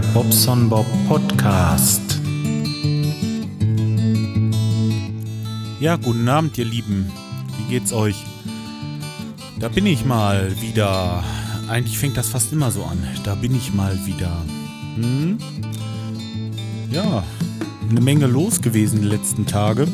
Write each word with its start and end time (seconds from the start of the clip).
Bobson 0.00 0.68
Bob 0.68 0.86
Podcast. 1.08 2.20
Ja, 5.80 5.96
guten 5.96 6.28
Abend, 6.28 6.58
ihr 6.58 6.64
Lieben. 6.64 7.10
Wie 7.58 7.70
geht's 7.70 7.92
euch? 7.92 8.16
Da 9.58 9.68
bin 9.68 9.86
ich 9.86 10.04
mal 10.04 10.60
wieder. 10.60 11.24
Eigentlich 11.68 11.98
fängt 11.98 12.16
das 12.16 12.28
fast 12.28 12.52
immer 12.52 12.70
so 12.70 12.84
an. 12.84 13.02
Da 13.24 13.34
bin 13.34 13.54
ich 13.54 13.72
mal 13.72 13.98
wieder. 14.06 14.36
Hm? 14.96 15.38
Ja, 16.90 17.24
eine 17.88 18.00
Menge 18.00 18.26
los 18.26 18.60
gewesen 18.60 19.00
die 19.00 19.08
letzten 19.08 19.46
Tage. 19.46 19.88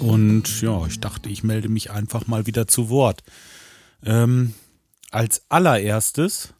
Und 0.00 0.60
ja, 0.60 0.86
ich 0.86 1.00
dachte, 1.00 1.28
ich 1.28 1.42
melde 1.44 1.68
mich 1.68 1.90
einfach 1.90 2.26
mal 2.26 2.46
wieder 2.46 2.66
zu 2.66 2.88
Wort. 2.90 3.22
Ähm, 4.04 4.54
als 5.10 5.42
allererstes 5.48 6.54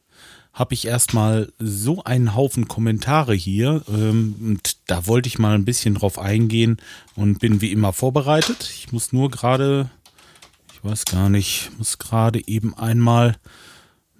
habe 0.52 0.74
ich 0.74 0.86
erstmal 0.86 1.50
so 1.58 2.04
einen 2.04 2.34
Haufen 2.34 2.68
Kommentare 2.68 3.34
hier 3.34 3.82
ähm, 3.88 4.36
und 4.40 4.76
da 4.86 5.06
wollte 5.06 5.28
ich 5.28 5.38
mal 5.38 5.54
ein 5.54 5.64
bisschen 5.64 5.94
drauf 5.94 6.18
eingehen 6.18 6.76
und 7.14 7.38
bin 7.38 7.60
wie 7.60 7.72
immer 7.72 7.92
vorbereitet. 7.92 8.70
Ich 8.74 8.92
muss 8.92 9.12
nur 9.12 9.30
gerade, 9.30 9.90
ich 10.72 10.84
weiß 10.84 11.06
gar 11.06 11.30
nicht, 11.30 11.70
muss 11.78 11.98
gerade 11.98 12.46
eben 12.46 12.76
einmal 12.76 13.36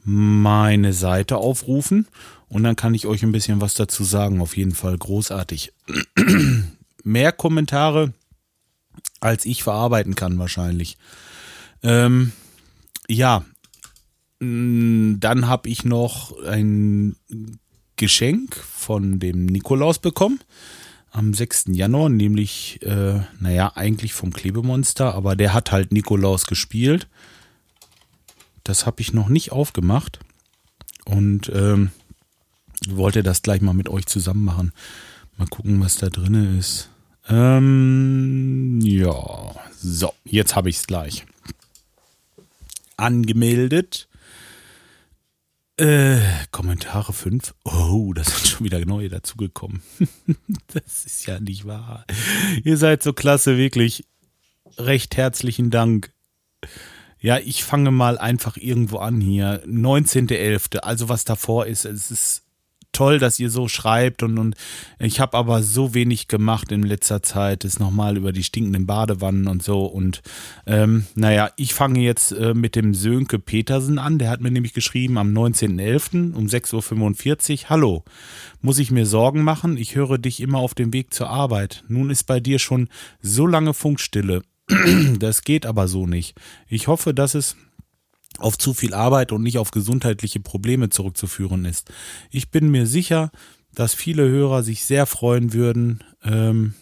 meine 0.05 0.95
Seite 0.95 1.37
aufrufen 1.37 2.09
und 2.49 2.63
dann 2.65 2.77
kann 2.77 2.95
ich 2.95 3.07
euch 3.07 3.23
ein 3.23 3.33
bisschen 3.33 3.61
was 3.61 3.75
dazu 3.75 4.03
sagen. 4.03 4.41
Auf 4.41 4.57
jeden 4.57 4.75
Fall 4.75 4.97
großartig. 4.97 5.73
Mehr 7.05 7.33
Kommentare, 7.33 8.13
als 9.21 9.45
ich 9.45 9.63
verarbeiten 9.63 10.15
kann 10.15 10.39
wahrscheinlich. 10.39 10.97
Ähm, 11.83 12.33
ja, 13.09 13.45
dann 14.43 15.47
habe 15.47 15.69
ich 15.69 15.85
noch 15.85 16.37
ein 16.43 17.15
Geschenk 17.95 18.57
von 18.57 19.21
dem 19.21 19.47
Nikolaus 19.47 20.01
bekommen 20.01 20.41
am 21.13 21.35
6. 21.35 21.67
Januar, 21.69 22.09
nämlich, 22.09 22.81
äh, 22.83 23.21
naja, 23.39 23.73
eigentlich 23.77 24.15
vom 24.15 24.33
Klebemonster, 24.33 25.15
aber 25.15 25.37
der 25.37 25.53
hat 25.53 25.71
halt 25.71 25.93
Nikolaus 25.93 26.47
gespielt. 26.47 27.07
Das 28.65 28.87
habe 28.87 29.01
ich 29.01 29.13
noch 29.13 29.29
nicht 29.29 29.53
aufgemacht 29.53 30.21
und 31.05 31.53
ähm, 31.55 31.91
wollte 32.89 33.23
das 33.23 33.43
gleich 33.43 33.61
mal 33.61 33.75
mit 33.75 33.89
euch 33.89 34.07
zusammen 34.07 34.45
machen. 34.45 34.73
Mal 35.37 35.47
gucken, 35.49 35.81
was 35.81 35.97
da 35.97 36.09
drin 36.09 36.59
ist. 36.59 36.89
Ähm, 37.29 38.81
ja, 38.83 39.55
so, 39.77 40.15
jetzt 40.25 40.57
habe 40.57 40.71
ich 40.71 40.79
es 40.79 40.87
gleich. 40.87 41.27
Angemeldet. 42.97 44.09
Äh, 45.79 46.21
Kommentare 46.51 47.13
5. 47.13 47.55
Oh, 47.65 48.13
da 48.13 48.23
sind 48.25 48.47
schon 48.47 48.65
wieder 48.65 48.85
neue 48.85 49.09
dazugekommen. 49.09 49.83
das 50.75 51.07
ist 51.07 51.27
ja 51.27 51.41
nicht 51.41 51.67
wahr. 51.67 52.05
Ihr 52.63 52.77
seid 52.77 53.03
so 53.03 53.13
klasse, 53.13 53.57
wirklich. 53.57 54.07
Recht 54.77 55.17
herzlichen 55.17 55.71
Dank. 55.71 56.13
Ja, 57.21 57.39
ich 57.39 57.65
fange 57.65 57.91
mal 57.91 58.19
einfach 58.19 58.57
irgendwo 58.57 58.99
an 58.99 59.21
hier. 59.21 59.63
19.11. 59.65 60.79
Also 60.79 61.09
was 61.09 61.25
davor 61.25 61.67
ist, 61.67 61.85
es 61.85 62.11
ist 62.11 62.42
toll, 62.93 63.19
dass 63.19 63.41
ihr 63.41 63.51
so 63.51 63.69
schreibt 63.69 64.23
und, 64.23 64.39
und 64.39 64.57
ich 64.99 65.21
habe 65.21 65.37
aber 65.37 65.63
so 65.63 65.95
wenig 65.95 66.29
gemacht 66.29 66.73
in 66.73 66.83
letzter 66.83 67.23
Zeit, 67.23 67.65
ist 67.65 67.81
nochmal 67.81 68.17
über 68.17 68.33
die 68.33 68.45
stinkenden 68.45 68.87
Badewannen 68.87 69.49
und 69.49 69.63
so 69.63 69.85
und 69.85 70.23
ähm, 70.67 71.07
naja, 71.15 71.51
ich 71.57 71.75
fange 71.75 72.01
jetzt 72.01 72.33
äh, 72.33 72.55
mit 72.55 72.77
dem 72.77 72.95
Sönke 72.95 73.39
Petersen 73.39 73.99
an, 73.99 74.19
der 74.19 74.31
hat 74.31 74.41
mir 74.41 74.51
nämlich 74.51 74.75
geschrieben 74.75 75.19
am 75.19 75.33
19.11. 75.33 76.35
um 76.35 76.47
6.45 76.47 77.65
Uhr, 77.65 77.71
hallo, 77.71 78.05
muss 78.61 78.79
ich 78.79 78.91
mir 78.91 79.07
Sorgen 79.07 79.43
machen? 79.43 79.77
Ich 79.77 79.97
höre 79.97 80.19
dich 80.19 80.41
immer 80.41 80.59
auf 80.59 80.75
dem 80.75 80.93
Weg 80.93 81.13
zur 81.13 81.29
Arbeit. 81.29 81.85
Nun 81.89 82.11
ist 82.11 82.25
bei 82.25 82.41
dir 82.41 82.59
schon 82.59 82.89
so 83.21 83.47
lange 83.47 83.75
Funkstille. 83.75 84.43
Das 85.19 85.43
geht 85.43 85.67
aber 85.67 85.89
so 85.89 86.07
nicht. 86.07 86.37
Ich 86.69 86.89
hoffe, 86.89 87.15
dass 87.15 87.35
es 87.35 87.57
auf 88.39 88.59
zu 88.59 88.75
viel 88.75 88.95
Arbeit 88.95 89.33
und 89.33 89.43
nicht 89.43 89.59
auf 89.59 89.71
gesundheitliche 89.71 90.41
Probleme 90.41 90.89
zurückzuführen 90.89 91.65
ist. 91.65 91.91
Ich 92.31 92.51
bin 92.51 92.71
mir 92.71 92.87
sicher, 92.87 93.31
dass 93.75 93.95
viele 93.95 94.29
Hörer 94.29 94.63
sich 94.63 94.85
sehr 94.85 95.07
freuen 95.07 95.53
würden, 95.53 96.05
ähm, 96.25 96.75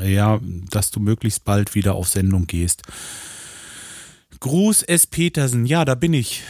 ja, 0.00 0.40
dass 0.70 0.90
du 0.90 1.00
möglichst 1.00 1.44
bald 1.44 1.74
wieder 1.74 1.94
auf 1.94 2.08
Sendung 2.08 2.46
gehst. 2.46 2.82
Gruß 4.44 4.82
S. 4.82 5.06
Petersen, 5.06 5.64
ja, 5.64 5.86
da 5.86 5.94
bin 5.94 6.12
ich. 6.12 6.42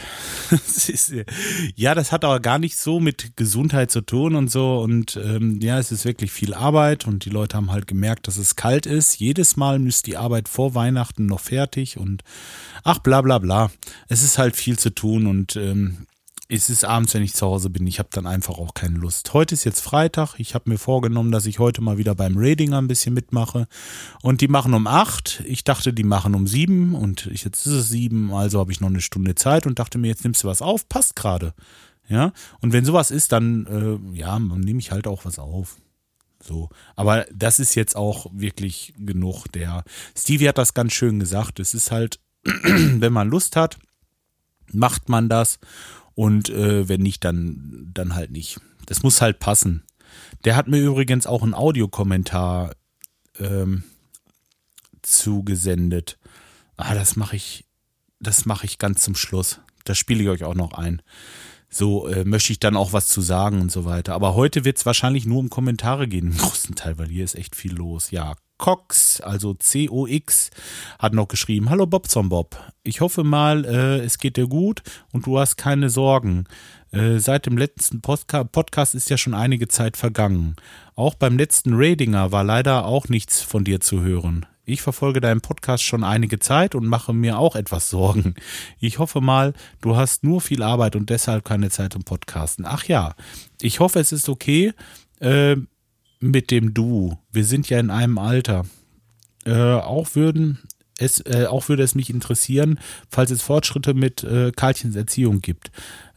ja, 1.75 1.95
das 1.95 2.11
hat 2.11 2.25
aber 2.25 2.41
gar 2.41 2.59
nicht 2.59 2.75
so 2.75 2.99
mit 2.99 3.37
Gesundheit 3.37 3.89
zu 3.89 4.01
tun 4.01 4.35
und 4.35 4.51
so. 4.51 4.79
Und 4.79 5.15
ähm, 5.15 5.61
ja, 5.61 5.79
es 5.79 5.93
ist 5.93 6.03
wirklich 6.03 6.33
viel 6.33 6.53
Arbeit 6.53 7.07
und 7.07 7.23
die 7.23 7.29
Leute 7.29 7.55
haben 7.55 7.71
halt 7.71 7.87
gemerkt, 7.87 8.27
dass 8.27 8.35
es 8.35 8.57
kalt 8.57 8.85
ist. 8.85 9.17
Jedes 9.17 9.55
Mal 9.55 9.79
müsst 9.79 10.07
die 10.07 10.17
Arbeit 10.17 10.49
vor 10.49 10.75
Weihnachten 10.75 11.25
noch 11.25 11.39
fertig 11.39 11.97
und 11.97 12.25
ach 12.83 12.99
bla 12.99 13.21
bla 13.21 13.39
bla. 13.39 13.71
Es 14.09 14.23
ist 14.23 14.37
halt 14.37 14.57
viel 14.57 14.77
zu 14.77 14.89
tun 14.89 15.25
und 15.25 15.55
ähm, 15.55 16.05
es 16.47 16.69
ist 16.69 16.85
abends, 16.85 17.13
wenn 17.13 17.23
ich 17.23 17.33
zu 17.33 17.45
Hause 17.45 17.69
bin. 17.69 17.87
Ich 17.87 17.97
habe 17.97 18.09
dann 18.11 18.27
einfach 18.27 18.57
auch 18.57 18.73
keine 18.75 18.97
Lust. 18.97 19.33
Heute 19.33 19.55
ist 19.55 19.63
jetzt 19.63 19.81
Freitag. 19.81 20.35
Ich 20.37 20.53
habe 20.53 20.69
mir 20.69 20.77
vorgenommen, 20.77 21.31
dass 21.31 21.47
ich 21.47 21.57
heute 21.57 21.81
mal 21.81 21.97
wieder 21.97 22.13
beim 22.13 22.35
Radinger 22.37 22.77
ein 22.77 22.87
bisschen 22.87 23.15
mitmache. 23.15 23.67
Und 24.21 24.41
die 24.41 24.47
machen 24.47 24.75
um 24.75 24.85
acht. 24.85 25.43
Ich 25.47 25.63
dachte, 25.63 25.91
die 25.91 26.03
machen 26.03 26.35
um 26.35 26.45
sieben. 26.45 26.93
Und 26.93 27.25
jetzt 27.25 27.65
ist 27.65 27.73
es 27.73 27.89
sieben. 27.89 28.31
Also 28.31 28.59
habe 28.59 28.71
ich 28.71 28.79
noch 28.79 28.89
eine 28.89 29.01
Stunde 29.01 29.33
Zeit 29.33 29.65
und 29.65 29.79
dachte 29.79 29.97
mir, 29.97 30.07
jetzt 30.07 30.23
nimmst 30.23 30.43
du 30.43 30.47
was 30.47 30.61
auf. 30.61 30.87
Passt 30.87 31.15
gerade. 31.15 31.53
Ja. 32.07 32.31
Und 32.61 32.73
wenn 32.73 32.85
sowas 32.85 33.09
ist, 33.09 33.31
dann, 33.31 33.65
äh, 34.13 34.17
ja, 34.17 34.37
nehme 34.37 34.79
ich 34.79 34.91
halt 34.91 35.07
auch 35.07 35.25
was 35.25 35.39
auf. 35.39 35.77
So. 36.43 36.69
Aber 36.95 37.25
das 37.33 37.59
ist 37.59 37.73
jetzt 37.73 37.95
auch 37.95 38.27
wirklich 38.31 38.93
genug. 38.99 39.47
Der 39.53 39.83
Stevie 40.15 40.47
hat 40.47 40.59
das 40.59 40.75
ganz 40.75 40.93
schön 40.93 41.19
gesagt. 41.19 41.59
Es 41.59 41.73
ist 41.73 41.89
halt, 41.89 42.19
wenn 42.43 43.13
man 43.13 43.29
Lust 43.29 43.55
hat, 43.55 43.79
macht 44.71 45.09
man 45.09 45.27
das. 45.27 45.59
Und 46.15 46.49
äh, 46.49 46.87
wenn 46.87 47.01
nicht, 47.01 47.23
dann, 47.23 47.91
dann 47.93 48.15
halt 48.15 48.31
nicht. 48.31 48.59
Das 48.85 49.03
muss 49.03 49.21
halt 49.21 49.39
passen. 49.39 49.83
Der 50.45 50.55
hat 50.55 50.67
mir 50.67 50.79
übrigens 50.79 51.27
auch 51.27 51.43
einen 51.43 51.53
Audiokommentar 51.53 52.75
ähm, 53.39 53.83
zugesendet. 55.01 56.17
Ah, 56.77 56.93
das 56.93 57.15
mache 57.15 57.35
ich, 57.35 57.65
das 58.19 58.45
mache 58.45 58.65
ich 58.65 58.77
ganz 58.77 59.01
zum 59.01 59.15
Schluss. 59.15 59.59
Das 59.83 59.97
spiele 59.97 60.23
ich 60.23 60.29
euch 60.29 60.43
auch 60.43 60.55
noch 60.55 60.73
ein. 60.73 61.01
So 61.69 62.07
äh, 62.07 62.23
möchte 62.23 62.53
ich 62.53 62.59
dann 62.59 62.77
auch 62.77 62.93
was 62.93 63.07
zu 63.07 63.21
sagen 63.21 63.59
und 63.59 63.71
so 63.71 63.83
weiter. 63.85 64.13
Aber 64.13 64.35
heute 64.35 64.63
wird 64.63 64.77
es 64.77 64.85
wahrscheinlich 64.85 65.25
nur 65.25 65.39
um 65.39 65.49
Kommentare 65.49 66.07
gehen, 66.07 66.31
im 66.31 66.37
großen 66.37 66.75
Teil, 66.75 66.97
weil 66.97 67.09
hier 67.09 67.25
ist 67.25 67.35
echt 67.35 67.55
viel 67.55 67.73
los. 67.73 68.11
Ja, 68.11 68.35
Cox, 68.57 69.21
also 69.21 69.53
C-O-X, 69.53 70.49
hat 70.99 71.13
noch 71.13 71.27
geschrieben: 71.27 71.69
Hallo 71.69 71.85
Bobson 71.85 72.29
Bob. 72.29 72.57
Ich 72.83 73.01
hoffe 73.01 73.23
mal, 73.23 73.65
äh, 73.65 73.99
es 73.99 74.17
geht 74.17 74.37
dir 74.37 74.47
gut 74.47 74.83
und 75.11 75.25
du 75.25 75.39
hast 75.39 75.57
keine 75.57 75.89
Sorgen. 75.89 76.45
Äh, 76.91 77.19
seit 77.19 77.45
dem 77.45 77.57
letzten 77.57 78.01
Postka 78.01 78.43
Podcast 78.43 78.95
ist 78.95 79.09
ja 79.09 79.17
schon 79.17 79.33
einige 79.33 79.67
Zeit 79.67 79.97
vergangen. 79.97 80.55
Auch 80.95 81.15
beim 81.15 81.37
letzten 81.37 81.73
Radinger 81.73 82.31
war 82.31 82.43
leider 82.43 82.85
auch 82.85 83.09
nichts 83.09 83.41
von 83.41 83.63
dir 83.63 83.81
zu 83.81 84.01
hören. 84.01 84.45
Ich 84.67 84.81
verfolge 84.81 85.21
deinen 85.21 85.41
Podcast 85.41 85.83
schon 85.83 86.03
einige 86.03 86.39
Zeit 86.39 86.73
und 86.73 86.87
mache 86.87 87.13
mir 87.13 87.37
auch 87.37 87.55
etwas 87.55 87.89
Sorgen. 87.89 88.33
Ich 88.79 88.97
hoffe 88.97 89.21
mal, 89.21 89.53
du 89.81 89.95
hast 89.95 90.23
nur 90.23 90.41
viel 90.41 90.63
Arbeit 90.63 90.95
und 90.95 91.09
deshalb 91.09 91.45
keine 91.45 91.69
Zeit 91.69 91.93
zum 91.93 92.03
Podcasten. 92.03 92.65
Ach 92.65 92.83
ja, 92.85 93.13
ich 93.61 93.79
hoffe, 93.79 93.99
es 93.99 94.11
ist 94.11 94.27
okay. 94.27 94.73
Äh, 95.19 95.57
mit 96.19 96.51
dem 96.51 96.73
Du. 96.73 97.17
Wir 97.31 97.45
sind 97.45 97.69
ja 97.69 97.79
in 97.79 97.89
einem 97.89 98.17
Alter. 98.17 98.65
Äh, 99.45 99.53
auch 99.53 100.15
würden 100.15 100.59
es, 100.97 101.19
äh, 101.21 101.45
auch 101.49 101.67
würde 101.69 101.83
es 101.83 101.95
mich 101.95 102.09
interessieren, 102.09 102.79
falls 103.09 103.31
es 103.31 103.41
Fortschritte 103.41 103.93
mit 103.93 104.23
äh, 104.23 104.51
Karlchens 104.55 104.95
Erziehung 104.95 105.41
gibt. 105.41 105.71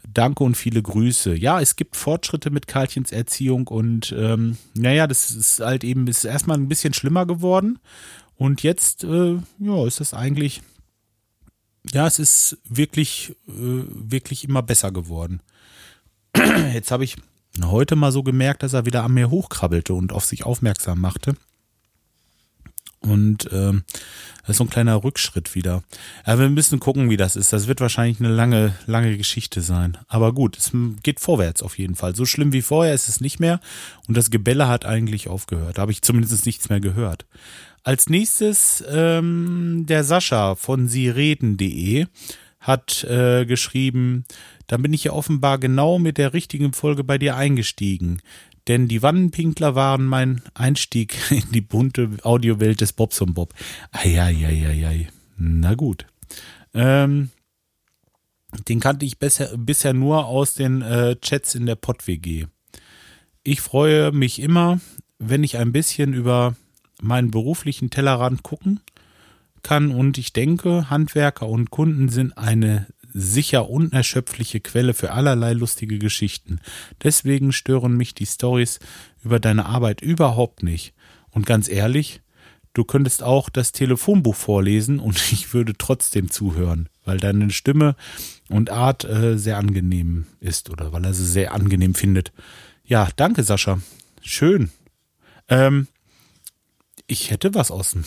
Danke 0.07 0.45
und 0.45 0.57
viele 0.57 0.83
Grüße. 0.83 1.35
Ja, 1.35 1.61
es 1.61 1.77
gibt 1.77 1.97
Fortschritte 1.97 2.51
mit 2.51 2.67
Karlchens 2.67 3.13
Erziehung 3.13 3.67
und 3.67 4.15
ähm, 4.17 4.57
naja, 4.75 5.07
das 5.07 5.31
ist 5.31 5.61
halt 5.61 5.85
eben 5.85 6.07
ist 6.07 6.25
erstmal 6.25 6.57
ein 6.57 6.69
bisschen 6.69 6.95
schlimmer 6.95 7.27
geworden. 7.27 7.79
Und 8.37 8.63
jetzt, 8.63 9.05
äh, 9.05 9.37
ja, 9.59 9.87
ist 9.87 10.01
das 10.01 10.15
eigentlich, 10.15 10.63
ja, 11.93 12.07
es 12.07 12.19
ist 12.21 12.59
wirklich, 12.65 13.35
äh, 13.49 13.83
wirklich 13.89 14.45
immer 14.45 14.63
besser 14.63 14.93
geworden. 14.93 15.41
Jetzt 16.73 16.93
habe 16.93 17.03
ich 17.03 17.17
heute 17.65 17.97
mal 17.97 18.13
so 18.13 18.23
gemerkt, 18.23 18.63
dass 18.63 18.73
er 18.73 18.87
wieder 18.87 19.05
an 19.05 19.15
mir 19.15 19.31
hochkrabbelte 19.31 19.95
und 19.95 20.13
auf 20.13 20.25
sich 20.25 20.45
aufmerksam 20.45 21.01
machte. 21.01 21.35
Und 23.01 23.49
ähm, 23.53 23.85
das 24.43 24.51
ist 24.51 24.57
so 24.57 24.65
ein 24.65 24.71
kleiner 24.71 25.05
Rückschritt 25.05 25.55
wieder. 25.55 25.83
Aber 26.25 26.41
wir 26.41 26.49
müssen 26.49 26.81
gucken, 26.81 27.11
wie 27.11 27.17
das 27.17 27.37
ist. 27.37 27.53
Das 27.53 27.69
wird 27.69 27.81
wahrscheinlich 27.81 28.19
eine 28.19 28.31
lange, 28.31 28.75
lange 28.87 29.17
Geschichte 29.17 29.61
sein. 29.61 29.99
Aber 30.09 30.33
gut, 30.33 30.57
es 30.59 30.73
geht 31.03 31.21
vorwärts 31.21 31.63
auf 31.63 31.79
jeden 31.79 31.95
Fall. 31.95 32.17
So 32.17 32.25
schlimm 32.25 32.53
wie 32.53 32.63
vorher 32.63 32.95
ist 32.95 33.09
es 33.09 33.21
nicht 33.21 33.41
mehr. 33.41 33.61
Und 34.09 34.17
das 34.17 34.31
Gebälle 34.31 34.67
hat 34.67 34.85
eigentlich 34.85 35.29
aufgehört. 35.29 35.79
Da 35.79 35.83
habe 35.83 35.93
ich 35.93 36.03
zumindest 36.03 36.45
nichts 36.45 36.69
mehr 36.71 36.81
gehört. 36.81 37.27
Als 37.85 38.09
nächstes 38.09 38.83
ähm, 38.89 39.85
der 39.87 40.03
Sascha 40.03 40.57
von 40.57 40.89
siereden.de 40.89 42.07
hat 42.69 43.03
äh, 43.05 43.47
geschrieben, 43.47 44.25
dann 44.69 44.83
bin 44.83 44.93
ich 44.93 45.05
ja 45.05 45.13
offenbar 45.13 45.59
genau 45.59 45.99
mit 45.99 46.19
der 46.19 46.35
richtigen 46.35 46.73
Folge 46.73 47.03
bei 47.03 47.19
dir 47.19 47.35
eingestiegen. 47.35 48.21
Denn 48.69 48.87
die 48.87 49.03
Wannenpinkler 49.03 49.75
waren 49.75 50.05
mein 50.05 50.43
Einstieg 50.53 51.17
in 51.31 51.51
die 51.51 51.63
bunte 51.63 52.11
Audiowelt 52.23 52.81
des 52.83 52.93
Bobs 52.93 53.21
und 53.23 53.35
Bob. 53.35 53.55
Eieieiei. 53.91 55.09
Na 55.39 55.75
gut. 55.75 56.07
Ähm, 56.75 57.31
den 58.69 58.81
kannte 58.81 59.07
ich 59.07 59.19
bisher, 59.19 59.57
bisher 59.57 59.95
nur 59.95 60.27
aus 60.27 60.53
den 60.53 60.83
äh, 60.83 61.17
Chats 61.17 61.55
in 61.55 61.65
der 61.65 61.77
Pott-WG. 61.77 62.47
Ich 63.43 63.63
freue 63.63 64.13
mich 64.13 64.41
immer, 64.41 64.81
wenn 65.19 65.43
ich 65.43 65.57
ein 65.57 65.73
bisschen 65.73 66.13
über 66.13 66.55
meinen 67.01 67.31
beruflichen 67.31 67.89
Tellerrand 67.89 68.43
gucken 68.43 68.81
kann 69.63 69.91
und 69.91 70.19
ich 70.19 70.33
denke, 70.33 70.91
Handwerker 70.91 71.49
und 71.49 71.71
Kunden 71.71 72.09
sind 72.09 72.37
eine 72.37 72.87
sicher 73.13 73.69
unerschöpfliche 73.69 74.61
Quelle 74.61 74.95
für 74.95 75.13
allerlei 75.13 75.53
lustige 75.53 75.99
Geschichten. 75.99 76.61
Deswegen 77.03 77.53
stören 77.53 77.97
mich 77.97 78.15
die 78.15 78.27
Stories 78.27 78.81
über 79.25 79.41
deine 79.41 79.67
Arbeit 79.67 80.01
überhaupt 80.01 80.63
nicht. 80.63 80.95
Und 81.31 81.47
ganz 81.47 81.69
ehrlich, 81.69 82.21
du 82.75 82.85
könntest 82.85 83.23
auch 83.23 83.49
das 83.49 83.73
Telefonbuch 83.73 84.35
vorlesen 84.35 85.01
und 85.01 85.17
ich 85.33 85.53
würde 85.55 85.75
trotzdem 85.77 86.31
zuhören, 86.31 86.89
weil 87.05 87.19
deine 87.19 87.51
Stimme 87.51 87.97
und 88.49 88.71
Art 88.71 89.05
äh, 89.05 89.39
sehr 89.39 89.59
angenehm 89.59 90.27
ist 90.41 90.71
oder 90.71 90.93
weil 90.93 91.05
er 91.05 91.15
sie 91.15 91.27
sehr 91.27 91.55
angenehm 91.55 91.95
findet. 91.95 92.33
Ja, 92.85 93.09
danke, 93.17 93.43
Sascha. 93.43 93.81
Schön. 94.23 94.71
Ähm, 95.49 95.89
ich 97.11 97.31
hätte 97.31 97.55
was 97.55 97.71
aus 97.71 97.93
dem, 97.93 98.05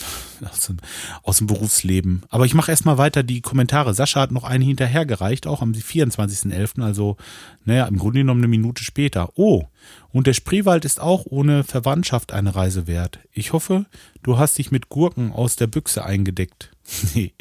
aus 0.50 0.68
dem, 0.68 0.78
aus 1.24 1.38
dem 1.40 1.48
Berufsleben. 1.48 2.22
Aber 2.30 2.46
ich 2.46 2.54
mache 2.54 2.70
erstmal 2.70 3.00
weiter 3.00 3.24
die 3.24 3.42
Kommentare. 3.42 3.96
Sascha 3.96 4.22
hat 4.22 4.32
noch 4.32 4.44
einen 4.44 4.64
hinterhergereicht, 4.64 5.48
auch 5.48 5.64
am 5.64 5.72
24.11., 5.72 6.84
also 6.84 7.18
naja, 7.66 7.88
im 7.88 7.98
Grunde 7.98 8.20
genommen 8.20 8.42
eine 8.42 8.48
Minute 8.48 8.84
später. 8.84 9.32
Oh, 9.36 9.66
und 10.10 10.28
der 10.28 10.34
Spreewald 10.34 10.86
ist 10.86 11.02
auch 11.02 11.26
ohne 11.26 11.64
Verwandtschaft 11.64 12.32
eine 12.32 12.56
Reise 12.56 12.86
wert. 12.86 13.20
Ich 13.32 13.54
hoffe, 13.54 13.88
du 14.22 14.38
hast 14.38 14.60
dich 14.60 14.70
mit 14.70 14.90
Gurken 14.90 15.32
aus 15.32 15.56
der 15.56 15.68
Büchse 15.68 16.06
eingedeckt. 16.06 16.72
nee, 17.16 17.34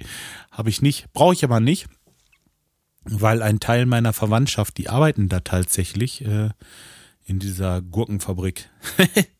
habe 0.50 0.70
ich 0.70 0.80
nicht. 0.80 1.12
Brauche 1.12 1.34
ich 1.34 1.44
aber 1.44 1.60
nicht, 1.60 1.88
weil 3.04 3.42
ein 3.42 3.60
Teil 3.60 3.84
meiner 3.84 4.14
Verwandtschaft, 4.14 4.78
die 4.78 4.88
arbeiten 4.88 5.28
da 5.28 5.40
tatsächlich 5.40 6.24
äh, 6.24 6.48
in 7.26 7.38
dieser 7.38 7.82
Gurkenfabrik. 7.82 8.70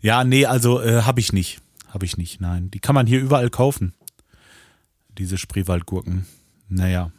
Ja, 0.00 0.24
nee, 0.24 0.46
also 0.46 0.80
äh, 0.80 1.02
habe 1.02 1.20
ich 1.20 1.32
nicht. 1.32 1.60
Habe 1.88 2.06
ich 2.06 2.16
nicht, 2.16 2.40
nein. 2.40 2.70
Die 2.70 2.78
kann 2.78 2.94
man 2.94 3.06
hier 3.06 3.20
überall 3.20 3.50
kaufen. 3.50 3.94
Diese 5.18 5.38
Spreewaldgurken. 5.38 6.26
Naja. 6.68 7.10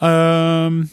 Ähm, 0.00 0.90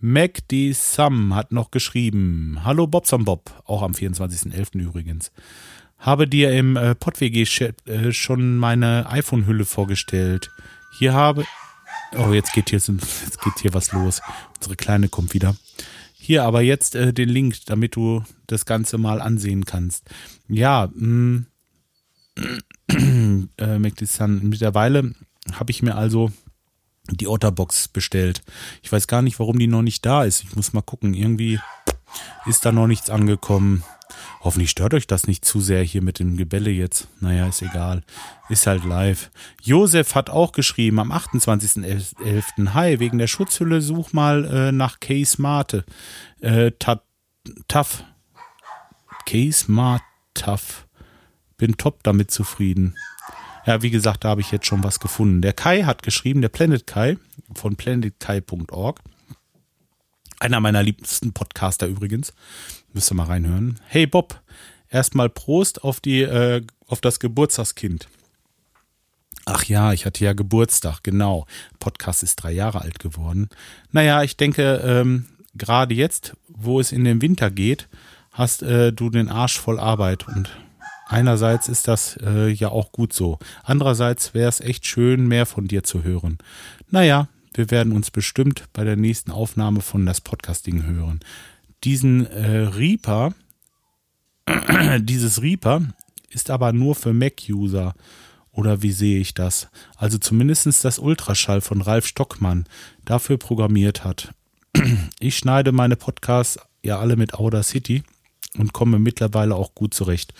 Mac 0.00 0.46
D. 0.48 0.72
Sam 0.72 1.34
hat 1.34 1.52
noch 1.52 1.70
geschrieben. 1.70 2.60
Hallo 2.62 2.86
Bobson 2.86 3.24
Bob, 3.24 3.50
auch 3.64 3.82
am 3.82 3.92
24.11. 3.92 4.78
übrigens. 4.78 5.32
Habe 5.98 6.28
dir 6.28 6.52
im 6.52 6.76
äh, 6.76 6.94
PodWG 6.94 7.72
äh, 7.86 8.12
schon 8.12 8.58
meine 8.58 9.06
iPhone-Hülle 9.08 9.64
vorgestellt. 9.64 10.50
Hier 10.98 11.14
habe. 11.14 11.44
Oh, 12.16 12.32
jetzt 12.32 12.52
geht 12.52 12.70
hier, 12.70 12.78
jetzt 12.78 13.40
geht 13.42 13.58
hier 13.62 13.74
was 13.74 13.92
los. 13.92 14.20
Unsere 14.56 14.76
Kleine 14.76 15.08
kommt 15.08 15.32
wieder. 15.32 15.56
Hier 16.26 16.42
aber 16.42 16.60
jetzt 16.60 16.96
äh, 16.96 17.12
den 17.12 17.28
Link, 17.28 17.66
damit 17.66 17.94
du 17.94 18.24
das 18.48 18.66
Ganze 18.66 18.98
mal 18.98 19.20
ansehen 19.20 19.64
kannst. 19.64 20.10
Ja, 20.48 20.90
mh, 20.92 21.44
mm, 22.90 23.48
äh, 23.58 23.78
mittlerweile 23.78 25.14
habe 25.52 25.70
ich 25.70 25.84
mir 25.84 25.94
also 25.94 26.32
die 27.12 27.28
Otterbox 27.28 27.86
bestellt. 27.86 28.42
Ich 28.82 28.90
weiß 28.90 29.06
gar 29.06 29.22
nicht, 29.22 29.38
warum 29.38 29.60
die 29.60 29.68
noch 29.68 29.82
nicht 29.82 30.04
da 30.04 30.24
ist. 30.24 30.42
Ich 30.42 30.56
muss 30.56 30.72
mal 30.72 30.82
gucken. 30.82 31.14
Irgendwie 31.14 31.60
ist 32.46 32.64
da 32.64 32.72
noch 32.72 32.86
nichts 32.86 33.10
angekommen. 33.10 33.84
Hoffentlich 34.40 34.70
stört 34.70 34.94
euch 34.94 35.06
das 35.06 35.26
nicht 35.26 35.44
zu 35.44 35.60
sehr 35.60 35.82
hier 35.82 36.02
mit 36.02 36.18
dem 36.18 36.36
Gebälle 36.36 36.70
jetzt. 36.70 37.08
Naja, 37.20 37.48
ist 37.48 37.62
egal. 37.62 38.02
Ist 38.48 38.66
halt 38.66 38.84
live. 38.84 39.30
Josef 39.62 40.14
hat 40.14 40.30
auch 40.30 40.52
geschrieben 40.52 41.00
am 41.00 41.10
28.11. 41.10 42.74
Hi, 42.74 43.00
wegen 43.00 43.18
der 43.18 43.26
Schutzhülle 43.26 43.80
such 43.80 44.12
mal 44.12 44.44
äh, 44.44 44.72
nach 44.72 45.00
Case 45.00 45.42
Mate. 45.42 45.84
Äh, 46.40 46.70
tough. 47.68 48.04
Case 49.26 49.70
Mate 49.70 50.04
tough. 50.34 50.86
Bin 51.56 51.76
top 51.76 52.02
damit 52.04 52.30
zufrieden. 52.30 52.94
Ja, 53.66 53.82
wie 53.82 53.90
gesagt, 53.90 54.24
da 54.24 54.28
habe 54.28 54.42
ich 54.42 54.52
jetzt 54.52 54.66
schon 54.66 54.84
was 54.84 55.00
gefunden. 55.00 55.42
Der 55.42 55.52
Kai 55.52 55.82
hat 55.82 56.04
geschrieben, 56.04 56.40
der 56.40 56.50
Planet 56.50 56.86
Kai 56.86 57.18
von 57.52 57.74
planetkai.org. 57.74 59.00
Einer 60.38 60.60
meiner 60.60 60.82
liebsten 60.82 61.32
Podcaster 61.32 61.86
übrigens. 61.86 62.34
Müsst 62.92 63.10
ihr 63.10 63.14
mal 63.14 63.24
reinhören. 63.24 63.80
Hey 63.86 64.06
Bob, 64.06 64.40
erstmal 64.90 65.30
Prost 65.30 65.82
auf 65.82 66.00
die, 66.00 66.22
äh, 66.22 66.62
auf 66.86 67.00
das 67.00 67.20
Geburtstagskind. 67.20 68.08
Ach 69.46 69.64
ja, 69.64 69.92
ich 69.92 70.04
hatte 70.04 70.24
ja 70.24 70.32
Geburtstag, 70.32 71.02
genau. 71.02 71.46
Podcast 71.78 72.22
ist 72.22 72.36
drei 72.36 72.52
Jahre 72.52 72.82
alt 72.82 72.98
geworden. 72.98 73.48
Naja, 73.92 74.22
ich 74.22 74.36
denke, 74.36 74.82
ähm, 74.84 75.26
gerade 75.54 75.94
jetzt, 75.94 76.36
wo 76.48 76.80
es 76.80 76.92
in 76.92 77.04
den 77.04 77.22
Winter 77.22 77.50
geht, 77.50 77.88
hast 78.32 78.62
äh, 78.62 78.92
du 78.92 79.08
den 79.08 79.28
Arsch 79.28 79.58
voll 79.58 79.78
Arbeit 79.78 80.28
und 80.28 80.50
einerseits 81.06 81.68
ist 81.68 81.88
das 81.88 82.18
äh, 82.22 82.48
ja 82.48 82.68
auch 82.68 82.92
gut 82.92 83.12
so. 83.12 83.38
Andererseits 83.62 84.34
wäre 84.34 84.48
es 84.48 84.60
echt 84.60 84.84
schön, 84.84 85.26
mehr 85.28 85.46
von 85.46 85.66
dir 85.66 85.82
zu 85.82 86.02
hören. 86.02 86.38
Naja, 86.90 87.28
wir 87.56 87.70
werden 87.70 87.92
uns 87.92 88.10
bestimmt 88.10 88.64
bei 88.72 88.84
der 88.84 88.96
nächsten 88.96 89.30
Aufnahme 89.30 89.80
von 89.80 90.06
das 90.06 90.20
Podcasting 90.20 90.84
hören 90.84 91.20
diesen 91.84 92.26
äh, 92.26 92.62
Reaper, 92.62 93.32
dieses 95.00 95.42
Reaper 95.42 95.82
ist 96.30 96.50
aber 96.50 96.72
nur 96.72 96.94
für 96.94 97.12
Mac-User. 97.12 97.94
Oder 98.50 98.82
wie 98.82 98.92
sehe 98.92 99.20
ich 99.20 99.34
das? 99.34 99.68
Also 99.96 100.18
zumindest 100.18 100.84
das 100.84 100.98
Ultraschall 100.98 101.60
von 101.60 101.82
Ralf 101.82 102.06
Stockmann 102.06 102.64
dafür 103.04 103.36
programmiert 103.36 104.02
hat. 104.02 104.32
Ich 105.20 105.36
schneide 105.36 105.72
meine 105.72 105.96
Podcasts 105.96 106.58
ja 106.82 106.98
alle 106.98 107.16
mit 107.16 107.34
Audacity 107.34 108.02
und 108.58 108.72
komme 108.72 108.98
mittlerweile 108.98 109.54
auch 109.54 109.74
gut 109.74 109.94
zurecht. 109.94 110.32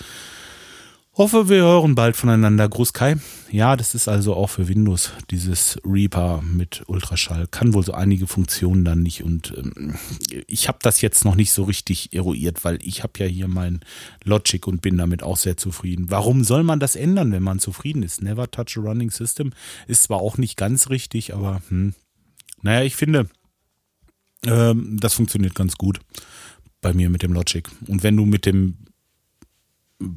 Hoffe, 1.18 1.48
wir 1.48 1.62
hören 1.62 1.94
bald 1.94 2.14
voneinander. 2.14 2.68
Gruß 2.68 2.92
Kai. 2.92 3.16
Ja, 3.50 3.74
das 3.76 3.94
ist 3.94 4.06
also 4.06 4.34
auch 4.34 4.48
für 4.48 4.68
Windows, 4.68 5.12
dieses 5.30 5.78
Reaper 5.82 6.42
mit 6.42 6.82
Ultraschall. 6.88 7.46
Kann 7.46 7.72
wohl 7.72 7.82
so 7.82 7.92
einige 7.92 8.26
Funktionen 8.26 8.84
dann 8.84 9.02
nicht. 9.02 9.24
Und 9.24 9.54
ähm, 9.56 9.94
ich 10.46 10.68
habe 10.68 10.76
das 10.82 11.00
jetzt 11.00 11.24
noch 11.24 11.34
nicht 11.34 11.52
so 11.52 11.64
richtig 11.64 12.12
eruiert, 12.12 12.64
weil 12.66 12.78
ich 12.82 13.02
habe 13.02 13.14
ja 13.18 13.24
hier 13.24 13.48
mein 13.48 13.80
Logic 14.24 14.66
und 14.66 14.82
bin 14.82 14.98
damit 14.98 15.22
auch 15.22 15.38
sehr 15.38 15.56
zufrieden. 15.56 16.10
Warum 16.10 16.44
soll 16.44 16.64
man 16.64 16.80
das 16.80 16.96
ändern, 16.96 17.32
wenn 17.32 17.42
man 17.42 17.60
zufrieden 17.60 18.02
ist? 18.02 18.20
Never 18.20 18.50
touch 18.50 18.76
a 18.76 18.80
running 18.82 19.10
system 19.10 19.54
ist 19.86 20.02
zwar 20.02 20.20
auch 20.20 20.36
nicht 20.36 20.58
ganz 20.58 20.90
richtig, 20.90 21.32
aber 21.32 21.62
hm. 21.68 21.94
naja, 22.60 22.82
ich 22.82 22.94
finde, 22.94 23.30
ähm, 24.44 24.98
das 25.00 25.14
funktioniert 25.14 25.54
ganz 25.54 25.76
gut 25.76 25.98
bei 26.82 26.92
mir 26.92 27.08
mit 27.08 27.22
dem 27.22 27.32
Logic. 27.32 27.66
Und 27.86 28.02
wenn 28.02 28.18
du 28.18 28.26
mit 28.26 28.44
dem 28.44 28.76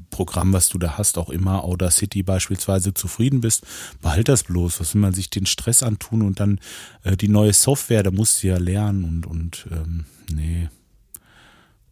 Programm, 0.09 0.51
was 0.51 0.69
du 0.69 0.77
da 0.77 0.98
hast, 0.98 1.17
auch 1.17 1.29
immer 1.29 1.63
Audacity 1.63 2.21
beispielsweise 2.24 2.93
zufrieden 2.93 3.41
bist, 3.41 3.65
behalt 4.01 4.27
das 4.27 4.43
bloß. 4.43 4.79
Was 4.79 4.93
will 4.93 5.01
man 5.01 5.13
sich 5.13 5.29
den 5.29 5.45
Stress 5.45 5.83
antun 5.83 6.21
und 6.21 6.39
dann 6.39 6.59
äh, 7.03 7.15
die 7.15 7.29
neue 7.29 7.53
Software, 7.53 8.03
da 8.03 8.12
musst 8.12 8.43
du 8.43 8.48
ja 8.48 8.57
lernen 8.57 9.03
und, 9.05 9.25
und 9.25 9.67
ähm, 9.71 10.05
nee, 10.31 10.69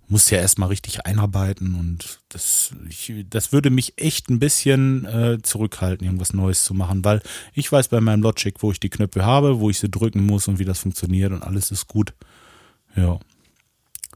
musst 0.09 0.31
ja 0.31 0.37
erstmal 0.37 0.69
richtig 0.69 1.05
einarbeiten 1.05 1.75
und 1.75 2.19
das, 2.29 2.71
ich, 2.89 3.25
das 3.29 3.51
würde 3.51 3.69
mich 3.69 3.93
echt 3.97 4.29
ein 4.29 4.39
bisschen 4.39 5.05
äh, 5.05 5.37
zurückhalten, 5.41 6.05
irgendwas 6.05 6.33
Neues 6.33 6.63
zu 6.63 6.73
machen, 6.73 7.03
weil 7.03 7.21
ich 7.53 7.71
weiß 7.71 7.89
bei 7.89 7.99
meinem 7.99 8.21
Logic, 8.21 8.55
wo 8.59 8.71
ich 8.71 8.79
die 8.79 8.89
Knöpfe 8.89 9.25
habe, 9.25 9.59
wo 9.59 9.69
ich 9.69 9.79
sie 9.79 9.89
drücken 9.89 10.25
muss 10.25 10.47
und 10.47 10.59
wie 10.59 10.65
das 10.65 10.79
funktioniert 10.79 11.31
und 11.31 11.43
alles 11.43 11.71
ist 11.71 11.87
gut. 11.87 12.13
Ja. 12.95 13.19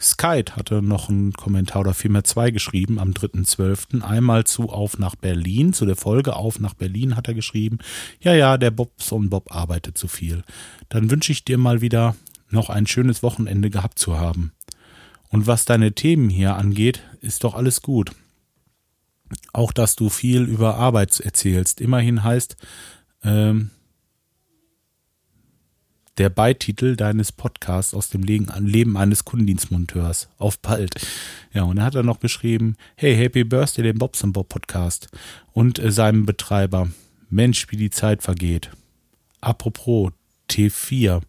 Skype 0.01 0.55
hatte 0.55 0.81
noch 0.81 1.09
einen 1.09 1.33
Kommentar 1.33 1.81
oder 1.81 1.93
vielmehr 1.93 2.23
zwei 2.23 2.51
geschrieben 2.51 2.99
am 2.99 3.11
3.12. 3.11 4.01
Einmal 4.01 4.45
zu 4.45 4.69
Auf 4.69 4.97
nach 4.97 5.15
Berlin, 5.15 5.73
zu 5.73 5.85
der 5.85 5.95
Folge 5.95 6.35
Auf 6.35 6.59
nach 6.59 6.73
Berlin 6.73 7.15
hat 7.15 7.27
er 7.27 7.33
geschrieben. 7.33 7.77
Ja, 8.19 8.33
ja, 8.33 8.57
der 8.57 8.71
Bobson 8.71 9.29
Bob 9.29 9.55
arbeitet 9.55 9.97
zu 9.97 10.07
viel. 10.07 10.43
Dann 10.89 11.11
wünsche 11.11 11.31
ich 11.31 11.45
dir 11.45 11.57
mal 11.57 11.81
wieder 11.81 12.15
noch 12.49 12.69
ein 12.69 12.87
schönes 12.87 13.23
Wochenende 13.23 13.69
gehabt 13.69 13.99
zu 13.99 14.17
haben. 14.17 14.51
Und 15.29 15.47
was 15.47 15.65
deine 15.65 15.93
Themen 15.93 16.29
hier 16.29 16.55
angeht, 16.55 17.01
ist 17.21 17.43
doch 17.43 17.55
alles 17.55 17.81
gut. 17.81 18.11
Auch, 19.53 19.71
dass 19.71 19.95
du 19.95 20.09
viel 20.09 20.43
über 20.43 20.75
Arbeit 20.75 21.17
erzählst. 21.19 21.79
Immerhin 21.79 22.23
heißt, 22.23 22.57
ähm, 23.23 23.69
der 26.17 26.29
Beititel 26.29 26.95
deines 26.95 27.31
Podcasts 27.31 27.93
aus 27.93 28.09
dem 28.09 28.23
Leben 28.23 28.97
eines 28.97 29.25
Kundendienstmonteurs. 29.25 30.29
Auf 30.37 30.59
bald. 30.59 30.95
Ja, 31.53 31.63
und 31.63 31.77
er 31.77 31.85
hat 31.85 31.95
dann 31.95 32.05
noch 32.05 32.19
geschrieben, 32.19 32.75
hey, 32.95 33.15
Happy 33.15 33.43
Birthday, 33.43 33.83
dem 33.83 33.97
Bobs 33.97 34.21
Bob 34.27 34.49
Podcast. 34.49 35.09
Und 35.53 35.79
äh, 35.79 35.91
seinem 35.91 36.25
Betreiber, 36.25 36.89
Mensch, 37.29 37.67
wie 37.69 37.77
die 37.77 37.89
Zeit 37.89 38.23
vergeht. 38.23 38.71
Apropos, 39.39 40.11
T4. 40.49 41.21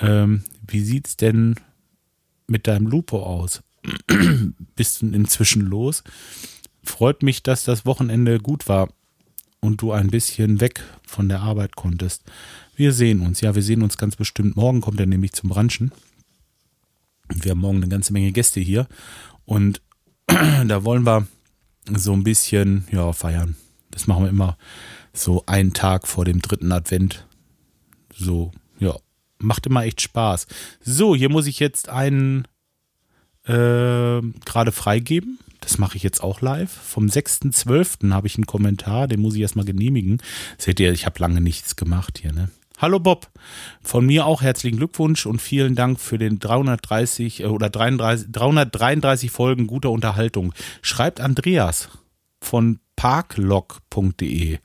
Ähm, 0.00 0.44
wie 0.66 0.80
sieht's 0.80 1.16
denn 1.16 1.54
mit 2.46 2.66
deinem 2.66 2.86
Lupo 2.86 3.22
aus? 3.22 3.62
Bist 4.74 5.02
du 5.02 5.06
inzwischen 5.06 5.62
los? 5.62 6.02
Freut 6.82 7.22
mich, 7.22 7.42
dass 7.42 7.64
das 7.64 7.86
Wochenende 7.86 8.38
gut 8.38 8.68
war 8.68 8.88
und 9.60 9.82
du 9.82 9.92
ein 9.92 10.08
bisschen 10.08 10.60
weg 10.60 10.82
von 11.06 11.28
der 11.28 11.40
Arbeit 11.40 11.76
konntest. 11.76 12.22
Wir 12.76 12.92
sehen 12.92 13.20
uns. 13.20 13.40
Ja, 13.40 13.54
wir 13.54 13.62
sehen 13.62 13.82
uns 13.82 13.98
ganz 13.98 14.16
bestimmt. 14.16 14.56
Morgen 14.56 14.80
kommt 14.80 15.00
er 15.00 15.06
nämlich 15.06 15.32
zum 15.32 15.50
Branchen. 15.50 15.92
Wir 17.28 17.50
haben 17.50 17.60
morgen 17.60 17.78
eine 17.78 17.88
ganze 17.88 18.12
Menge 18.12 18.32
Gäste 18.32 18.60
hier 18.60 18.86
und 19.44 19.82
da 20.26 20.84
wollen 20.84 21.04
wir 21.04 21.26
so 21.94 22.12
ein 22.12 22.24
bisschen 22.24 22.86
ja, 22.90 23.12
feiern. 23.12 23.56
Das 23.90 24.06
machen 24.06 24.24
wir 24.24 24.30
immer 24.30 24.56
so 25.12 25.42
einen 25.46 25.72
Tag 25.72 26.06
vor 26.06 26.24
dem 26.24 26.40
dritten 26.40 26.72
Advent. 26.72 27.26
So, 28.14 28.52
ja, 28.78 28.94
macht 29.38 29.66
immer 29.66 29.84
echt 29.84 30.00
Spaß. 30.00 30.46
So, 30.80 31.14
hier 31.14 31.30
muss 31.30 31.46
ich 31.46 31.58
jetzt 31.58 31.88
einen 31.88 32.46
äh, 33.44 34.20
gerade 34.44 34.72
freigeben. 34.72 35.38
Das 35.68 35.76
mache 35.76 35.98
ich 35.98 36.02
jetzt 36.02 36.22
auch 36.22 36.40
live. 36.40 36.70
Vom 36.70 37.08
6.12. 37.08 38.10
habe 38.14 38.26
ich 38.26 38.36
einen 38.36 38.46
Kommentar, 38.46 39.06
den 39.06 39.20
muss 39.20 39.34
ich 39.34 39.42
erstmal 39.42 39.66
genehmigen. 39.66 40.22
Seht 40.56 40.80
ihr, 40.80 40.94
ich 40.94 41.04
habe 41.04 41.20
lange 41.20 41.42
nichts 41.42 41.76
gemacht 41.76 42.18
hier, 42.18 42.32
ne? 42.32 42.48
Hallo 42.78 43.00
Bob, 43.00 43.28
von 43.82 44.06
mir 44.06 44.24
auch 44.24 44.40
herzlichen 44.40 44.78
Glückwunsch 44.78 45.26
und 45.26 45.42
vielen 45.42 45.74
Dank 45.74 46.00
für 46.00 46.16
den 46.16 46.38
330 46.38 47.40
äh, 47.40 47.46
oder 47.46 47.68
33, 47.68 48.28
333 48.32 49.30
Folgen 49.30 49.66
guter 49.66 49.90
Unterhaltung. 49.90 50.54
Schreibt 50.80 51.20
Andreas 51.20 51.90
von 52.40 52.78
parklog.de. 52.96 54.60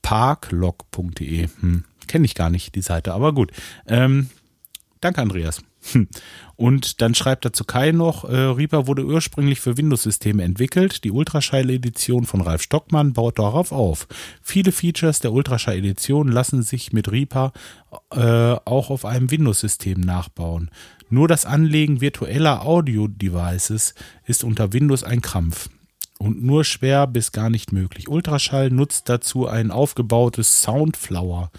Parklog.de. 0.00 1.48
Hm, 1.60 1.84
Kenne 2.06 2.24
ich 2.24 2.34
gar 2.34 2.48
nicht, 2.48 2.74
die 2.74 2.82
Seite, 2.82 3.12
aber 3.12 3.34
gut. 3.34 3.52
Ähm, 3.86 4.30
danke, 5.02 5.20
Andreas. 5.20 5.60
Und 6.56 7.02
dann 7.02 7.14
schreibt 7.14 7.44
er 7.44 7.52
zu 7.52 7.64
Kai 7.64 7.92
noch, 7.92 8.24
äh, 8.24 8.34
Reaper 8.34 8.86
wurde 8.86 9.04
ursprünglich 9.04 9.60
für 9.60 9.76
Windows-Systeme 9.76 10.42
entwickelt. 10.42 11.04
Die 11.04 11.10
Ultraschall-Edition 11.10 12.24
von 12.24 12.40
Ralf 12.40 12.62
Stockmann 12.62 13.12
baut 13.12 13.38
darauf 13.38 13.72
auf. 13.72 14.08
Viele 14.40 14.72
Features 14.72 15.20
der 15.20 15.32
Ultraschall-Edition 15.32 16.28
lassen 16.28 16.62
sich 16.62 16.92
mit 16.92 17.12
Reaper 17.12 17.52
äh, 18.10 18.56
auch 18.64 18.90
auf 18.90 19.04
einem 19.04 19.30
Windows-System 19.30 20.00
nachbauen. 20.00 20.70
Nur 21.10 21.28
das 21.28 21.44
Anlegen 21.44 22.00
virtueller 22.00 22.64
Audio-Devices 22.64 23.94
ist 24.24 24.42
unter 24.42 24.72
Windows 24.72 25.04
ein 25.04 25.20
Krampf 25.20 25.68
und 26.18 26.42
nur 26.42 26.64
schwer 26.64 27.06
bis 27.06 27.32
gar 27.32 27.50
nicht 27.50 27.72
möglich. 27.72 28.08
Ultraschall 28.08 28.70
nutzt 28.70 29.08
dazu 29.08 29.46
ein 29.46 29.70
aufgebautes 29.70 30.62
Soundflower, 30.62 31.50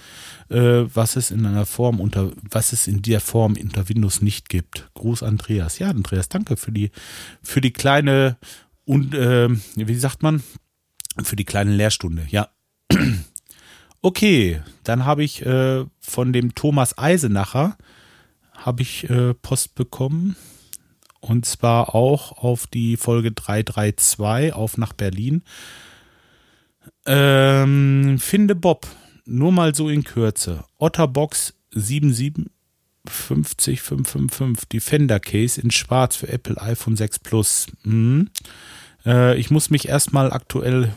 äh, 0.50 0.84
was 0.94 1.16
es 1.16 1.32
in 1.32 1.46
einer 1.46 1.66
Form 1.66 2.00
unter, 2.00 2.32
was 2.50 2.74
es 2.74 2.88
in 2.88 3.02
der 3.02 3.22
Form 3.22 3.56
unter 3.62 3.88
Windows 3.90 4.22
nicht 4.22 4.50
gibt. 4.50 4.90
Gruß 4.96 5.24
Andreas. 5.24 5.80
Ja, 5.80 5.90
Andreas, 5.90 6.30
danke 6.30 6.58
für 6.58 6.72
die, 6.72 6.92
für 7.42 7.62
die 7.62 7.72
kleine 7.72 8.38
und 8.86 9.14
äh, 9.14 9.50
wie 9.76 9.96
sagt 9.96 10.24
man, 10.24 10.42
für 11.22 11.36
die 11.36 11.46
kleine 11.46 11.72
Lehrstunde. 11.72 12.28
Ja. 12.30 12.50
Okay, 14.04 14.62
dann 14.84 15.06
habe 15.06 15.24
ich 15.24 15.44
äh, 15.44 15.84
von 16.00 16.32
dem 16.32 16.54
Thomas 16.54 16.98
Eisenacher 17.00 17.78
habe 18.54 18.84
ich 18.84 19.10
äh, 19.10 19.34
Post 19.34 19.74
bekommen. 19.74 20.36
Und 21.20 21.46
zwar 21.46 21.94
auch 21.96 22.44
auf 22.44 22.68
die 22.68 22.98
Folge 22.98 23.32
332 23.32 24.54
auf 24.54 24.78
nach 24.78 24.94
Berlin. 24.94 25.42
Ähm, 27.06 28.18
finde 28.20 28.54
Bob, 28.56 28.88
nur 29.26 29.52
mal 29.52 29.76
so 29.76 29.90
in 29.90 30.04
Kürze. 30.04 30.64
Otterbox 30.78 31.56
7750555, 31.74 34.70
Defender 34.70 35.20
Case 35.20 35.60
in 35.60 35.72
schwarz 35.72 36.16
für 36.16 36.30
Apple 36.30 36.62
iPhone 36.62 36.96
6 36.96 37.20
Plus. 37.20 37.68
Mhm. 37.84 38.30
Äh, 39.06 39.38
ich 39.38 39.52
muss 39.52 39.70
mich 39.70 39.88
erstmal 39.88 40.32
aktuell 40.32 40.94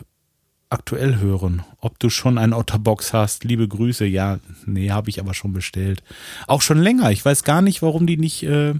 aktuell 0.71 1.19
hören. 1.19 1.63
Ob 1.79 1.99
du 1.99 2.09
schon 2.09 2.37
ein 2.37 2.53
Otterbox 2.53 3.13
hast, 3.13 3.43
liebe 3.43 3.67
Grüße. 3.67 4.05
Ja, 4.05 4.39
nee, 4.65 4.89
habe 4.89 5.09
ich 5.09 5.19
aber 5.19 5.33
schon 5.33 5.53
bestellt. 5.53 6.01
Auch 6.47 6.61
schon 6.61 6.79
länger. 6.79 7.11
Ich 7.11 7.23
weiß 7.23 7.43
gar 7.43 7.61
nicht, 7.61 7.81
warum 7.81 8.07
die 8.07 8.17
nicht 8.17 8.43
äh, 8.43 8.73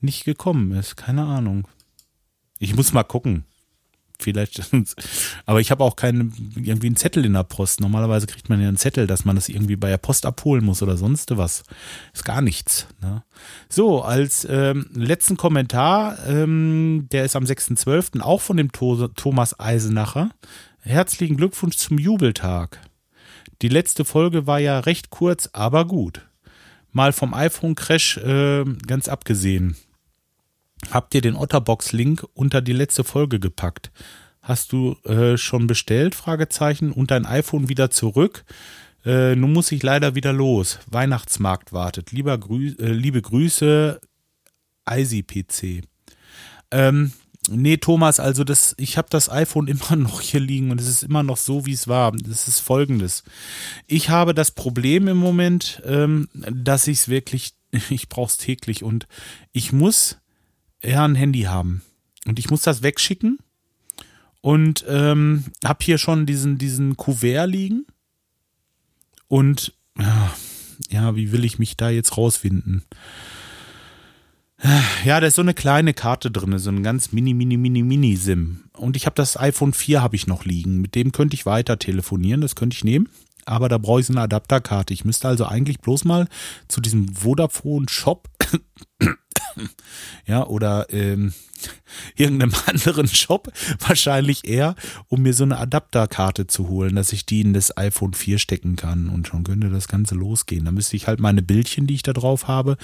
nicht 0.00 0.24
gekommen 0.24 0.72
ist. 0.72 0.96
Keine 0.96 1.24
Ahnung. 1.24 1.68
Ich 2.58 2.74
muss 2.74 2.92
mal 2.92 3.04
gucken. 3.04 3.44
Vielleicht, 4.18 4.62
aber 5.46 5.60
ich 5.60 5.70
habe 5.70 5.84
auch 5.84 5.96
keinen, 5.96 6.32
irgendwie 6.56 6.86
einen 6.86 6.96
Zettel 6.96 7.24
in 7.24 7.34
der 7.34 7.42
Post. 7.42 7.80
Normalerweise 7.80 8.26
kriegt 8.26 8.48
man 8.48 8.60
ja 8.60 8.68
einen 8.68 8.78
Zettel, 8.78 9.06
dass 9.06 9.24
man 9.24 9.36
das 9.36 9.48
irgendwie 9.48 9.76
bei 9.76 9.90
der 9.90 9.98
Post 9.98 10.24
abholen 10.24 10.64
muss 10.64 10.82
oder 10.82 10.96
sonst 10.96 11.36
was. 11.36 11.64
Ist 12.14 12.24
gar 12.24 12.40
nichts. 12.40 12.86
Ne? 13.02 13.22
So, 13.68 14.02
als 14.02 14.46
ähm, 14.48 14.88
letzten 14.94 15.36
Kommentar, 15.36 16.18
ähm, 16.26 17.08
der 17.12 17.24
ist 17.24 17.36
am 17.36 17.44
6.12. 17.44 18.20
auch 18.22 18.40
von 18.40 18.56
dem 18.56 18.72
to 18.72 19.08
Thomas 19.08 19.60
Eisenacher. 19.60 20.30
Herzlichen 20.80 21.36
Glückwunsch 21.36 21.76
zum 21.76 21.98
Jubeltag. 21.98 22.80
Die 23.62 23.68
letzte 23.68 24.04
Folge 24.04 24.46
war 24.46 24.60
ja 24.60 24.80
recht 24.80 25.10
kurz, 25.10 25.50
aber 25.52 25.86
gut. 25.86 26.22
Mal 26.96 27.12
vom 27.12 27.32
iPhone-Crash 27.34 28.16
äh, 28.16 28.64
ganz 28.86 29.08
abgesehen 29.08 29.76
habt 30.90 31.14
ihr 31.14 31.20
den 31.20 31.36
Otterbox-Link 31.36 32.26
unter 32.34 32.60
die 32.60 32.72
letzte 32.72 33.04
Folge 33.04 33.40
gepackt. 33.40 33.90
Hast 34.42 34.72
du 34.72 34.96
äh, 35.04 35.36
schon 35.36 35.66
bestellt? 35.66 36.14
Fragezeichen. 36.14 36.92
Und 36.92 37.10
dein 37.10 37.26
iPhone 37.26 37.68
wieder 37.68 37.90
zurück. 37.90 38.44
Äh, 39.04 39.34
nun 39.34 39.52
muss 39.52 39.72
ich 39.72 39.82
leider 39.82 40.14
wieder 40.14 40.32
los. 40.32 40.78
Weihnachtsmarkt 40.86 41.72
wartet. 41.72 42.12
Lieber 42.12 42.38
Grü 42.38 42.74
äh, 42.78 42.92
liebe 42.92 43.22
Grüße, 43.22 44.00
ICPC. 44.88 45.82
Ähm, 46.70 47.12
nee, 47.48 47.76
Thomas, 47.76 48.20
also 48.20 48.44
das, 48.44 48.74
ich 48.78 48.98
habe 48.98 49.08
das 49.10 49.30
iPhone 49.30 49.68
immer 49.68 49.96
noch 49.96 50.20
hier 50.20 50.40
liegen 50.40 50.70
und 50.70 50.80
es 50.80 50.88
ist 50.88 51.02
immer 51.02 51.22
noch 51.22 51.36
so, 51.36 51.66
wie 51.66 51.72
es 51.72 51.88
war. 51.88 52.12
Das 52.12 52.48
ist 52.48 52.60
folgendes. 52.60 53.24
Ich 53.86 54.10
habe 54.10 54.34
das 54.34 54.50
Problem 54.50 55.08
im 55.08 55.16
Moment, 55.16 55.82
ähm, 55.84 56.28
dass 56.34 56.86
ich 56.86 56.98
es 56.98 57.08
wirklich, 57.08 57.54
ich 57.90 58.08
brauche 58.08 58.30
es 58.30 58.36
täglich 58.36 58.82
und 58.82 59.06
ich 59.52 59.72
muss 59.72 60.18
ja, 60.82 61.04
ein 61.04 61.14
Handy 61.14 61.42
haben. 61.42 61.82
Und 62.26 62.38
ich 62.38 62.50
muss 62.50 62.62
das 62.62 62.82
wegschicken 62.82 63.38
und 64.40 64.84
ähm, 64.88 65.44
habe 65.64 65.84
hier 65.84 65.98
schon 65.98 66.26
diesen, 66.26 66.58
diesen 66.58 66.96
Kuvert 66.96 67.48
liegen. 67.48 67.86
Und 69.28 69.74
ja, 69.98 70.34
ja, 70.90 71.16
wie 71.16 71.32
will 71.32 71.44
ich 71.44 71.58
mich 71.58 71.76
da 71.76 71.90
jetzt 71.90 72.16
rausfinden? 72.16 72.84
Ja, 75.04 75.20
da 75.20 75.26
ist 75.26 75.36
so 75.36 75.42
eine 75.42 75.54
kleine 75.54 75.94
Karte 75.94 76.30
drin, 76.30 76.58
so 76.58 76.70
ein 76.70 76.82
ganz 76.82 77.12
mini, 77.12 77.34
mini, 77.34 77.56
mini, 77.56 77.82
mini 77.82 78.16
SIM. 78.16 78.64
Und 78.72 78.96
ich 78.96 79.06
habe 79.06 79.14
das 79.14 79.38
iPhone 79.38 79.72
4 79.72 80.02
habe 80.02 80.16
ich 80.16 80.26
noch 80.26 80.44
liegen. 80.44 80.80
Mit 80.80 80.94
dem 80.94 81.12
könnte 81.12 81.34
ich 81.34 81.46
weiter 81.46 81.78
telefonieren, 81.78 82.40
das 82.40 82.56
könnte 82.56 82.74
ich 82.74 82.84
nehmen. 82.84 83.08
Aber 83.44 83.68
da 83.68 83.78
brauche 83.78 84.00
ich 84.00 84.06
so 84.06 84.12
eine 84.12 84.22
Adapterkarte. 84.22 84.92
Ich 84.92 85.04
müsste 85.04 85.28
also 85.28 85.46
eigentlich 85.46 85.78
bloß 85.78 86.04
mal 86.04 86.26
zu 86.66 86.80
diesem 86.80 87.14
Vodafone 87.14 87.86
Shop 87.88 88.28
ja, 90.26 90.44
oder 90.46 90.86
ähm, 90.90 91.32
irgendeinem 92.16 92.52
anderen 92.66 93.08
Shop 93.08 93.52
wahrscheinlich 93.86 94.46
eher, 94.46 94.74
um 95.08 95.22
mir 95.22 95.34
so 95.34 95.44
eine 95.44 95.58
Adapterkarte 95.58 96.46
zu 96.46 96.68
holen, 96.68 96.96
dass 96.96 97.12
ich 97.12 97.26
die 97.26 97.40
in 97.40 97.52
das 97.52 97.76
iPhone 97.76 98.14
4 98.14 98.38
stecken 98.38 98.76
kann 98.76 99.08
und 99.08 99.26
schon 99.26 99.44
könnte 99.44 99.70
das 99.70 99.88
Ganze 99.88 100.14
losgehen. 100.14 100.64
Da 100.64 100.72
müsste 100.72 100.96
ich 100.96 101.06
halt 101.06 101.20
meine 101.20 101.42
Bildchen, 101.42 101.86
die 101.86 101.94
ich 101.94 102.02
da 102.02 102.12
drauf 102.12 102.48
habe, 102.48 102.76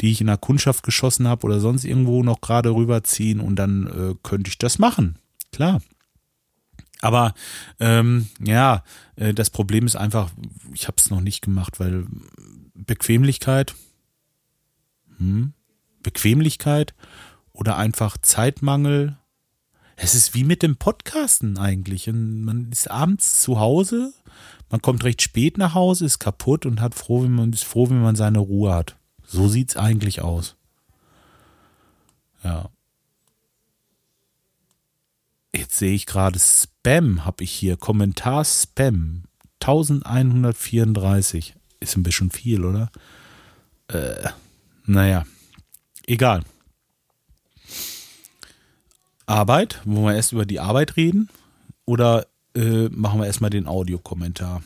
die 0.00 0.10
ich 0.10 0.20
in 0.20 0.26
der 0.26 0.36
Kundschaft 0.36 0.82
geschossen 0.82 1.28
habe 1.28 1.46
oder 1.46 1.60
sonst 1.60 1.84
irgendwo 1.84 2.22
noch 2.22 2.40
gerade 2.40 2.74
rüberziehen 2.74 3.40
und 3.40 3.56
dann 3.56 3.86
äh, 3.86 4.14
könnte 4.22 4.48
ich 4.48 4.58
das 4.58 4.78
machen. 4.78 5.18
Klar. 5.52 5.80
Aber 7.02 7.34
ähm, 7.78 8.28
ja, 8.40 8.82
äh, 9.16 9.34
das 9.34 9.50
Problem 9.50 9.86
ist 9.86 9.96
einfach, 9.96 10.30
ich 10.72 10.86
habe 10.88 10.96
es 10.98 11.10
noch 11.10 11.20
nicht 11.20 11.42
gemacht, 11.42 11.78
weil 11.78 12.06
Bequemlichkeit, 12.74 13.74
hm, 15.18 15.52
Bequemlichkeit 16.02 16.94
oder 17.56 17.76
einfach 17.76 18.18
Zeitmangel. 18.18 19.16
Es 19.96 20.14
ist 20.14 20.34
wie 20.34 20.44
mit 20.44 20.62
dem 20.62 20.76
Podcasten 20.76 21.58
eigentlich. 21.58 22.08
Und 22.08 22.44
man 22.44 22.70
ist 22.70 22.90
abends 22.90 23.40
zu 23.40 23.58
Hause, 23.58 24.12
man 24.70 24.82
kommt 24.82 25.04
recht 25.04 25.22
spät 25.22 25.58
nach 25.58 25.74
Hause, 25.74 26.04
ist 26.04 26.18
kaputt 26.18 26.66
und 26.66 26.80
hat 26.80 26.94
froh, 26.94 27.22
wenn 27.22 27.34
man 27.34 27.52
ist 27.52 27.64
froh, 27.64 27.88
wenn 27.88 28.02
man 28.02 28.16
seine 28.16 28.38
Ruhe 28.38 28.74
hat. 28.74 28.96
So 29.24 29.48
sieht 29.48 29.70
es 29.70 29.76
eigentlich 29.76 30.20
aus. 30.22 30.56
Ja. 32.44 32.68
Jetzt 35.54 35.78
sehe 35.78 35.94
ich 35.94 36.06
gerade 36.06 36.38
Spam, 36.38 37.24
habe 37.24 37.42
ich 37.42 37.50
hier. 37.50 37.76
Kommentar 37.76 38.44
Spam. 38.44 39.24
1134. 39.60 41.54
Ist 41.80 41.96
ein 41.96 42.02
bisschen 42.02 42.30
viel, 42.30 42.64
oder? 42.64 42.90
Äh, 43.88 44.28
naja. 44.84 45.24
Egal. 46.06 46.42
Arbeit, 49.26 49.80
wollen 49.84 50.06
wir 50.06 50.14
erst 50.14 50.32
über 50.32 50.46
die 50.46 50.60
Arbeit 50.60 50.96
reden 50.96 51.28
oder 51.84 52.26
äh, 52.54 52.88
machen 52.90 53.20
wir 53.20 53.26
erstmal 53.26 53.50
den 53.50 53.66
Audiokommentar? 53.66 54.62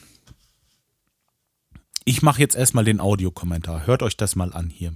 Ich 2.04 2.22
mache 2.22 2.40
jetzt 2.40 2.56
erstmal 2.56 2.84
den 2.84 3.00
Audiokommentar. 3.00 3.86
Hört 3.86 4.02
euch 4.02 4.16
das 4.16 4.36
mal 4.36 4.52
an 4.52 4.68
hier. 4.68 4.92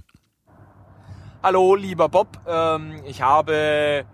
Hallo, 1.41 1.75
lieber 1.75 2.09
Bob. 2.09 2.39
Ähm, 2.47 3.01
ich 3.05 3.21
habe 3.21 4.05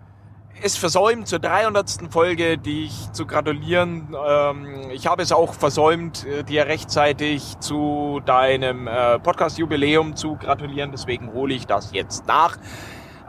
es 0.62 0.76
versäumt, 0.76 1.26
zur 1.28 1.38
300. 1.38 2.10
Folge 2.10 2.58
dich 2.58 3.10
zu 3.12 3.26
gratulieren. 3.26 4.14
Ähm, 4.26 4.90
ich 4.90 5.06
habe 5.06 5.22
es 5.22 5.32
auch 5.32 5.54
versäumt, 5.54 6.26
äh, 6.26 6.44
dir 6.44 6.66
rechtzeitig 6.66 7.58
zu 7.58 8.20
deinem 8.24 8.86
äh, 8.86 9.18
Podcast-Jubiläum 9.18 10.16
zu 10.16 10.36
gratulieren. 10.36 10.92
Deswegen 10.92 11.32
hole 11.32 11.54
ich 11.54 11.66
das 11.66 11.92
jetzt 11.92 12.26
nach. 12.26 12.58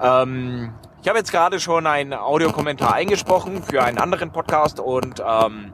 Ähm, 0.02 0.74
ich 1.04 1.10
habe 1.10 1.20
jetzt 1.20 1.32
gerade 1.34 1.60
schon 1.60 1.86
einen 1.86 2.14
Audiokommentar 2.14 2.94
eingesprochen 2.94 3.62
für 3.62 3.84
einen 3.84 3.98
anderen 3.98 4.32
Podcast 4.32 4.80
und 4.80 5.20
ähm, 5.20 5.74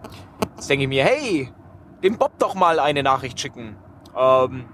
jetzt 0.55 0.67
denke 0.67 0.85
ich 0.85 0.89
mir, 0.89 1.03
hey, 1.03 1.53
dem 2.01 2.17
Bob 2.17 2.31
doch 2.39 2.55
mal 2.55 2.79
eine 2.79 3.03
Nachricht 3.03 3.39
schicken. 3.39 3.75
Ähm, 4.17 4.65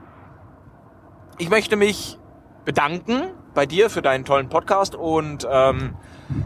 ich 1.40 1.50
möchte 1.50 1.76
mich 1.76 2.18
bedanken 2.64 3.34
bei 3.54 3.66
dir 3.66 3.90
für 3.90 4.02
deinen 4.02 4.24
tollen 4.24 4.48
Podcast 4.48 4.96
und 4.96 5.46
ähm, 5.52 5.96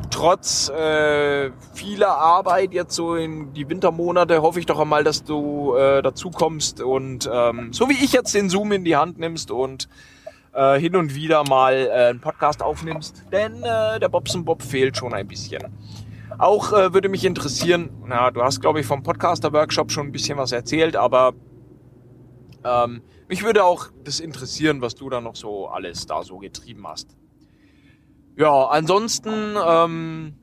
trotz 0.10 0.70
äh, 0.70 1.52
vieler 1.76 2.18
Arbeit 2.18 2.74
jetzt 2.74 2.96
so 2.96 3.14
in 3.14 3.54
die 3.54 3.70
Wintermonate 3.70 4.42
hoffe 4.42 4.60
ich 4.60 4.66
doch 4.66 4.80
einmal, 4.80 5.04
dass 5.04 5.24
du 5.24 5.76
äh, 5.76 6.02
dazu 6.02 6.32
kommst 6.32 6.82
und 6.82 7.30
ähm, 7.32 7.74
so 7.74 7.88
wie 7.90 8.04
ich 8.04 8.14
jetzt 8.14 8.34
den 8.34 8.50
Zoom 8.50 8.72
in 8.72 8.84
die 8.84 8.96
Hand 8.96 9.20
nimmst 9.20 9.52
und 9.52 9.88
äh, 10.54 10.80
hin 10.80 10.96
und 10.96 11.16
wieder 11.16 11.44
mal 11.48 11.74
äh, 11.74 12.10
einen 12.10 12.20
Podcast 12.20 12.62
aufnimmst, 12.62 13.24
denn 13.32 13.64
äh, 13.64 14.00
der 14.00 14.10
Bobson 14.10 14.46
Bob 14.46 14.62
fehlt 14.62 14.98
schon 14.98 15.14
ein 15.14 15.28
bisschen. 15.28 15.64
Auch 16.38 16.72
äh, 16.74 16.94
würde 16.94 17.10
mich 17.10 17.26
interessieren, 17.26 17.90
na, 18.06 18.32
du 18.32 18.42
hast 18.42 18.62
glaube 18.62 18.80
ich 18.80 18.86
vom 18.86 19.04
Podcaster-Workshop 19.04 19.92
schon 19.92 20.08
ein 20.08 20.12
bisschen 20.12 20.38
was 20.38 20.52
erzählt, 20.52 20.96
aber 20.96 21.34
ähm, 22.64 23.02
mich 23.28 23.44
würde 23.44 23.64
auch 23.64 23.88
das 24.04 24.20
interessieren, 24.20 24.82
was 24.82 24.96
du 24.96 25.10
da 25.10 25.22
noch 25.22 25.36
so 25.36 25.68
alles 25.68 26.06
da 26.06 26.24
so 26.24 26.38
getrieben 26.38 26.88
hast. 26.88 27.16
Ja, 28.36 28.68
ansonsten 28.68 29.56
ähm, 29.62 30.34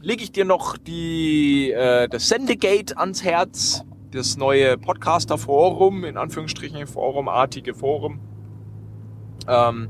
lege 0.00 0.22
ich 0.22 0.32
dir 0.32 0.44
noch 0.44 0.76
die, 0.76 1.70
äh, 1.70 2.08
das 2.08 2.28
Sendegate 2.28 2.96
ans 2.96 3.22
Herz, 3.22 3.84
das 4.10 4.36
neue 4.36 4.78
Podcaster-Forum, 4.78 6.04
in 6.04 6.16
Anführungsstrichen 6.16 6.86
Forumartige 6.86 7.74
Forum. 7.74 8.20
Ähm, 9.50 9.88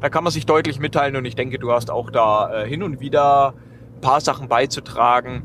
da 0.00 0.08
kann 0.08 0.24
man 0.24 0.32
sich 0.32 0.46
deutlich 0.46 0.78
mitteilen 0.78 1.16
und 1.16 1.24
ich 1.24 1.34
denke, 1.34 1.58
du 1.58 1.72
hast 1.72 1.90
auch 1.90 2.10
da 2.10 2.62
äh, 2.62 2.68
hin 2.68 2.82
und 2.82 3.00
wieder 3.00 3.54
ein 3.96 4.00
paar 4.00 4.20
Sachen 4.20 4.48
beizutragen. 4.48 5.42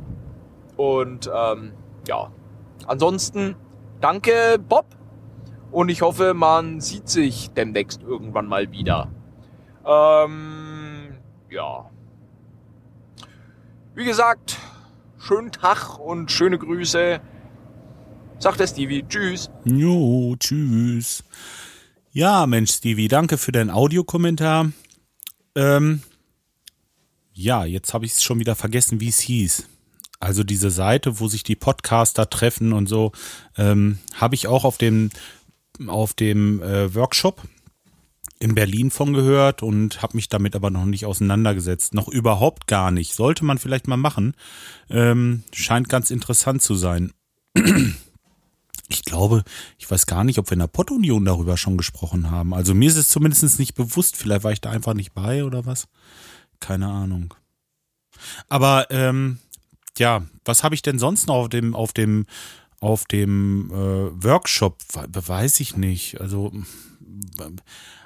Und 0.77 1.29
ähm, 1.33 1.73
ja, 2.07 2.31
ansonsten 2.87 3.55
danke 3.99 4.57
Bob 4.59 4.85
und 5.71 5.89
ich 5.89 6.01
hoffe, 6.01 6.33
man 6.33 6.79
sieht 6.79 7.09
sich 7.09 7.49
demnächst 7.51 8.01
irgendwann 8.01 8.47
mal 8.47 8.71
wieder. 8.71 9.11
Ähm, 9.85 11.17
ja. 11.49 11.89
Wie 13.93 14.05
gesagt, 14.05 14.57
schönen 15.17 15.51
Tag 15.51 15.99
und 15.99 16.31
schöne 16.31 16.57
Grüße. 16.57 17.19
Sagt 18.37 18.59
der 18.59 18.67
Stevie. 18.67 19.03
Tschüss. 19.07 19.49
Jo, 19.63 20.35
tschüss. 20.37 21.23
Ja, 22.15 22.47
Mensch, 22.47 22.71
Stevie, 22.71 23.09
danke 23.09 23.37
für 23.37 23.51
deinen 23.51 23.69
Audiokommentar. 23.69 24.71
Ähm, 25.53 26.01
ja, 27.33 27.65
jetzt 27.65 27.93
habe 27.93 28.05
ich 28.05 28.13
es 28.13 28.23
schon 28.23 28.39
wieder 28.39 28.55
vergessen, 28.55 29.01
wie 29.01 29.09
es 29.09 29.19
hieß. 29.19 29.67
Also 30.21 30.45
diese 30.45 30.71
Seite, 30.71 31.19
wo 31.19 31.27
sich 31.27 31.43
die 31.43 31.57
Podcaster 31.57 32.29
treffen 32.29 32.71
und 32.71 32.87
so, 32.87 33.11
ähm, 33.57 33.99
habe 34.13 34.35
ich 34.35 34.47
auch 34.47 34.63
auf 34.63 34.77
dem 34.77 35.09
auf 35.87 36.13
dem 36.13 36.61
äh, 36.63 36.95
Workshop 36.95 37.41
in 38.39 38.55
Berlin 38.55 38.91
von 38.91 39.11
gehört 39.11 39.61
und 39.61 40.01
habe 40.01 40.15
mich 40.15 40.29
damit 40.29 40.55
aber 40.55 40.69
noch 40.69 40.85
nicht 40.85 41.05
auseinandergesetzt. 41.05 41.93
Noch 41.93 42.07
überhaupt 42.07 42.65
gar 42.65 42.91
nicht. 42.91 43.13
Sollte 43.13 43.43
man 43.43 43.57
vielleicht 43.57 43.89
mal 43.89 43.97
machen. 43.97 44.35
Ähm, 44.89 45.43
scheint 45.51 45.89
ganz 45.89 46.11
interessant 46.11 46.61
zu 46.61 46.75
sein. 46.75 47.11
Ich 48.87 49.03
glaube, 49.03 49.43
ich 49.77 49.89
weiß 49.89 50.05
gar 50.05 50.23
nicht, 50.23 50.37
ob 50.37 50.49
wir 50.49 50.53
in 50.53 50.59
der 50.59 50.67
Pottunion 50.67 51.25
darüber 51.25 51.57
schon 51.57 51.77
gesprochen 51.77 52.29
haben. 52.29 52.53
Also 52.53 52.75
mir 52.75 52.87
ist 52.87 52.97
es 52.97 53.07
zumindest 53.07 53.57
nicht 53.59 53.73
bewusst. 53.73 54.15
Vielleicht 54.15 54.43
war 54.43 54.51
ich 54.51 54.61
da 54.61 54.69
einfach 54.69 54.93
nicht 54.93 55.13
bei 55.13 55.43
oder 55.43 55.65
was. 55.65 55.87
Keine 56.59 56.87
Ahnung. 56.87 57.33
Aber 58.47 58.87
ähm, 58.91 59.39
ja, 59.97 60.25
was 60.43 60.63
habe 60.63 60.75
ich 60.75 60.81
denn 60.81 60.99
sonst 60.99 61.27
noch 61.27 61.35
auf 61.35 61.49
dem, 61.49 61.75
auf 61.75 61.93
dem, 61.93 62.25
auf 62.79 63.05
dem 63.05 63.71
äh, 63.71 64.23
Workshop? 64.23 64.81
Weiß 64.93 65.59
ich 65.59 65.77
nicht. 65.77 66.21
Also, 66.21 66.51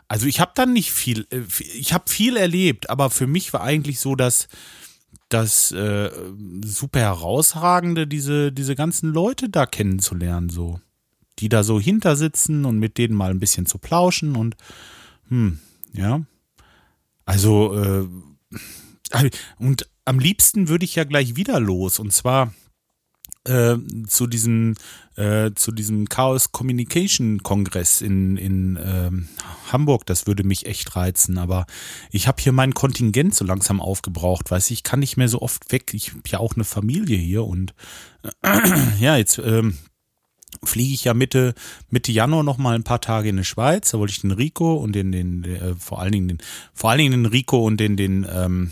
also 0.07 0.25
ich 0.27 0.39
habe 0.39 0.51
dann 0.55 0.73
nicht 0.73 0.91
viel, 0.91 1.27
äh, 1.31 1.41
ich 1.73 1.93
habe 1.93 2.09
viel 2.09 2.37
erlebt, 2.37 2.89
aber 2.89 3.09
für 3.09 3.27
mich 3.27 3.51
war 3.53 3.61
eigentlich 3.61 3.99
so, 3.99 4.15
dass 4.15 4.47
das 5.29 5.71
äh, 5.71 6.11
super 6.65 6.99
herausragende, 6.99 8.07
diese, 8.07 8.51
diese 8.51 8.75
ganzen 8.75 9.13
Leute 9.13 9.49
da 9.49 9.65
kennenzulernen, 9.65 10.49
so. 10.49 10.79
Die 11.39 11.49
da 11.49 11.63
so 11.63 11.79
hinter 11.79 12.15
sitzen 12.15 12.65
und 12.65 12.79
mit 12.79 12.97
denen 12.97 13.15
mal 13.15 13.31
ein 13.31 13.39
bisschen 13.39 13.65
zu 13.65 13.77
plauschen 13.77 14.35
und, 14.35 14.57
hm, 15.29 15.59
ja. 15.93 16.21
Also, 17.25 17.79
äh, 17.81 18.07
und 19.57 19.89
am 20.05 20.19
liebsten 20.19 20.67
würde 20.67 20.85
ich 20.85 20.95
ja 20.95 21.03
gleich 21.03 21.35
wieder 21.35 21.59
los. 21.59 21.99
Und 21.99 22.11
zwar 22.11 22.53
äh, 23.45 23.77
zu 24.07 24.27
diesem 24.27 24.75
äh, 25.15 25.51
zu 25.55 25.71
diesem 25.71 26.07
Chaos 26.09 26.51
Communication 26.51 27.43
Kongress 27.43 28.01
in 28.01 28.37
in 28.37 28.79
ähm, 28.83 29.27
Hamburg. 29.71 30.05
Das 30.05 30.27
würde 30.27 30.43
mich 30.43 30.65
echt 30.65 30.95
reizen. 30.95 31.37
Aber 31.37 31.65
ich 32.11 32.27
habe 32.27 32.41
hier 32.41 32.51
mein 32.51 32.73
Kontingent 32.73 33.35
so 33.35 33.45
langsam 33.45 33.81
aufgebraucht. 33.81 34.51
Weiß 34.51 34.71
ich, 34.71 34.83
kann 34.83 34.99
nicht 34.99 35.17
mehr 35.17 35.29
so 35.29 35.41
oft 35.41 35.71
weg. 35.71 35.93
Ich 35.93 36.11
habe 36.11 36.21
ja 36.27 36.39
auch 36.39 36.55
eine 36.55 36.65
Familie 36.65 37.17
hier 37.17 37.45
und 37.45 37.73
äh, 38.43 38.59
ja 38.99 39.17
jetzt 39.17 39.39
ähm, 39.39 39.77
fliege 40.63 40.93
ich 40.93 41.05
ja 41.05 41.13
Mitte, 41.13 41.53
Mitte 41.89 42.11
Januar 42.11 42.43
noch 42.43 42.57
mal 42.57 42.75
ein 42.75 42.83
paar 42.83 43.01
Tage 43.01 43.29
in 43.29 43.37
die 43.37 43.45
Schweiz. 43.45 43.91
Da 43.91 43.99
wollte 43.99 44.11
ich 44.11 44.21
den 44.21 44.31
Rico 44.31 44.75
und 44.75 44.93
den, 44.93 45.11
den, 45.11 45.43
äh, 45.43 45.75
vor 45.75 45.99
allen 45.99 46.11
Dingen 46.11 46.27
den, 46.27 46.37
vor 46.73 46.89
allen 46.89 46.99
Dingen 46.99 47.23
den 47.23 47.25
Rico 47.25 47.65
und 47.65 47.77
den, 47.77 47.95
den, 47.95 48.27
ähm, 48.29 48.71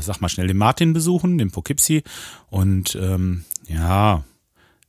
sag 0.00 0.20
mal 0.20 0.28
schnell, 0.28 0.46
den 0.46 0.56
Martin 0.56 0.92
besuchen, 0.92 1.38
den 1.38 1.50
Poughkeepsie. 1.50 2.02
Und 2.48 2.96
ähm, 3.00 3.44
ja, 3.72 4.24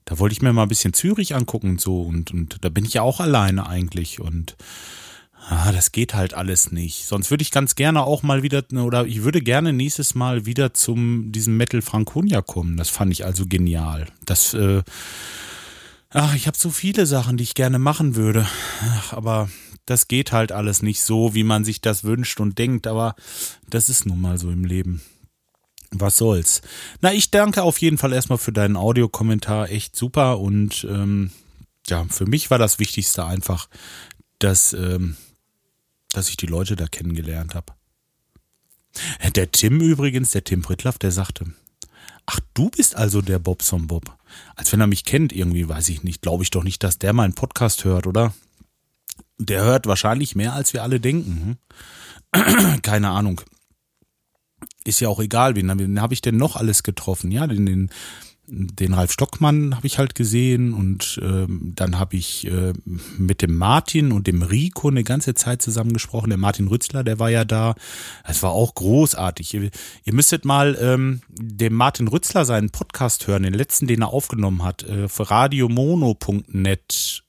da 0.05 0.19
wollte 0.19 0.33
ich 0.33 0.41
mir 0.41 0.53
mal 0.53 0.63
ein 0.63 0.69
bisschen 0.69 0.93
Zürich 0.93 1.35
angucken 1.35 1.71
und 1.71 1.81
so. 1.81 2.01
Und, 2.01 2.31
und 2.31 2.57
da 2.61 2.69
bin 2.69 2.85
ich 2.85 2.95
ja 2.95 3.01
auch 3.01 3.19
alleine 3.19 3.67
eigentlich. 3.67 4.19
Und 4.19 4.57
ah, 5.49 5.71
das 5.71 5.91
geht 5.91 6.13
halt 6.13 6.33
alles 6.33 6.71
nicht. 6.71 7.05
Sonst 7.05 7.29
würde 7.29 7.43
ich 7.43 7.51
ganz 7.51 7.75
gerne 7.75 8.03
auch 8.03 8.23
mal 8.23 8.43
wieder, 8.43 8.63
oder 8.73 9.05
ich 9.05 9.23
würde 9.23 9.41
gerne 9.41 9.71
nächstes 9.71 10.15
Mal 10.15 10.45
wieder 10.45 10.73
zum 10.73 11.31
diesem 11.31 11.57
Metal 11.57 11.81
Franconia 11.81 12.41
kommen. 12.41 12.77
Das 12.77 12.89
fand 12.89 13.11
ich 13.11 13.25
also 13.25 13.45
genial. 13.45 14.07
Das, 14.25 14.53
äh, 14.53 14.81
ach, 16.09 16.35
ich 16.35 16.47
habe 16.47 16.57
so 16.57 16.71
viele 16.71 17.05
Sachen, 17.05 17.37
die 17.37 17.43
ich 17.43 17.55
gerne 17.55 17.79
machen 17.79 18.15
würde. 18.15 18.47
Ach, 18.81 19.13
aber 19.13 19.49
das 19.85 20.07
geht 20.07 20.31
halt 20.31 20.51
alles 20.51 20.81
nicht 20.81 21.03
so, 21.03 21.35
wie 21.35 21.43
man 21.43 21.63
sich 21.63 21.81
das 21.81 22.03
wünscht 22.03 22.39
und 22.39 22.57
denkt. 22.57 22.87
Aber 22.87 23.15
das 23.69 23.89
ist 23.89 24.07
nun 24.07 24.19
mal 24.19 24.39
so 24.39 24.49
im 24.49 24.65
Leben 24.65 25.01
was 25.91 26.17
soll's. 26.17 26.61
Na, 27.01 27.13
ich 27.13 27.31
danke 27.31 27.63
auf 27.63 27.79
jeden 27.79 27.97
Fall 27.97 28.13
erstmal 28.13 28.37
für 28.37 28.51
deinen 28.53 28.77
Audiokommentar. 28.77 29.69
Echt 29.69 29.95
super. 29.95 30.39
Und 30.39 30.87
ähm, 30.89 31.31
ja, 31.87 32.05
für 32.09 32.25
mich 32.25 32.49
war 32.49 32.57
das 32.57 32.79
Wichtigste 32.79 33.25
einfach, 33.25 33.67
dass, 34.39 34.73
ähm, 34.73 35.17
dass 36.11 36.29
ich 36.29 36.37
die 36.37 36.47
Leute 36.47 36.75
da 36.75 36.87
kennengelernt 36.87 37.55
habe. 37.55 37.73
Der 39.35 39.51
Tim 39.51 39.79
übrigens, 39.79 40.31
der 40.31 40.43
Tim 40.43 40.61
Pritlaff, 40.61 40.97
der 40.97 41.11
sagte, 41.11 41.45
ach, 42.25 42.39
du 42.53 42.69
bist 42.69 42.95
also 42.95 43.21
der 43.21 43.39
Bobson 43.39 43.87
Bob. 43.87 44.17
Als 44.55 44.71
wenn 44.71 44.81
er 44.81 44.87
mich 44.87 45.05
kennt, 45.05 45.33
irgendwie, 45.33 45.67
weiß 45.67 45.89
ich 45.89 46.03
nicht. 46.03 46.21
Glaube 46.21 46.43
ich 46.43 46.51
doch 46.51 46.63
nicht, 46.63 46.83
dass 46.83 46.99
der 46.99 47.13
meinen 47.13 47.33
Podcast 47.33 47.83
hört, 47.83 48.07
oder? 48.07 48.33
Der 49.37 49.63
hört 49.63 49.87
wahrscheinlich 49.87 50.35
mehr, 50.35 50.53
als 50.53 50.73
wir 50.73 50.83
alle 50.83 50.99
denken. 50.99 51.57
Hm? 52.33 52.81
Keine 52.81 53.09
Ahnung 53.09 53.41
ist 54.83 54.99
ja 54.99 55.09
auch 55.09 55.19
egal, 55.19 55.55
wen, 55.55 55.71
wen 55.77 56.01
habe 56.01 56.13
ich 56.13 56.21
denn 56.21 56.37
noch 56.37 56.55
alles 56.55 56.83
getroffen? 56.83 57.31
Ja, 57.31 57.47
den, 57.47 57.65
den, 57.65 57.89
den 58.47 58.93
Ralf 58.93 59.11
Stockmann 59.11 59.75
habe 59.75 59.87
ich 59.87 59.97
halt 59.97 60.15
gesehen 60.15 60.73
und 60.73 61.19
ähm, 61.23 61.71
dann 61.75 61.97
habe 61.99 62.17
ich 62.17 62.47
äh, 62.47 62.73
mit 63.17 63.41
dem 63.41 63.55
Martin 63.55 64.11
und 64.11 64.27
dem 64.27 64.41
Rico 64.41 64.89
eine 64.89 65.03
ganze 65.03 65.35
Zeit 65.35 65.61
zusammengesprochen. 65.61 66.29
Der 66.29 66.37
Martin 66.37 66.67
Rützler, 66.67 67.03
der 67.03 67.19
war 67.19 67.29
ja 67.29 67.45
da. 67.45 67.75
Es 68.25 68.43
war 68.43 68.51
auch 68.51 68.75
großartig. 68.75 69.53
Ihr, 69.53 69.69
ihr 70.03 70.13
müsstet 70.13 70.43
mal 70.43 70.77
ähm, 70.81 71.21
dem 71.29 71.73
Martin 71.73 72.07
Rützler 72.07 72.43
seinen 72.43 72.71
Podcast 72.71 73.27
hören, 73.27 73.43
den 73.43 73.53
letzten, 73.53 73.87
den 73.87 74.01
er 74.01 74.09
aufgenommen 74.09 74.63
hat, 74.63 74.83
äh, 74.83 75.07
für 75.07 75.29
radiomono.net 75.29 77.23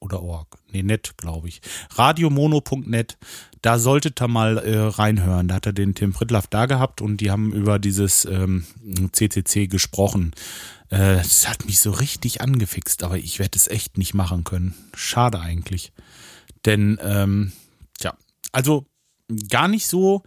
oder 0.00 0.22
org. 0.22 0.58
Nee, 0.70 0.82
net, 0.82 1.14
glaube 1.16 1.48
ich. 1.48 1.60
Radiomono.net. 1.94 3.18
Da 3.62 3.78
solltet 3.78 4.20
ihr 4.20 4.28
mal 4.28 4.58
äh, 4.58 4.78
reinhören. 4.78 5.48
Da 5.48 5.56
hat 5.56 5.66
er 5.66 5.72
den 5.72 5.94
Tim 5.94 6.12
Pritlaff 6.12 6.46
da 6.46 6.66
gehabt 6.66 7.00
und 7.00 7.18
die 7.20 7.30
haben 7.30 7.52
über 7.52 7.78
dieses 7.78 8.24
ähm, 8.24 8.64
CCC 9.12 9.66
gesprochen. 9.66 10.32
Äh, 10.90 11.16
das 11.16 11.48
hat 11.48 11.66
mich 11.66 11.80
so 11.80 11.90
richtig 11.90 12.40
angefixt, 12.40 13.02
aber 13.02 13.18
ich 13.18 13.38
werde 13.38 13.56
es 13.56 13.68
echt 13.68 13.98
nicht 13.98 14.14
machen 14.14 14.44
können. 14.44 14.74
Schade 14.94 15.40
eigentlich. 15.40 15.92
Denn, 16.64 16.98
ähm, 17.02 17.52
tja, 17.98 18.14
also 18.52 18.86
gar 19.50 19.68
nicht 19.68 19.86
so, 19.86 20.22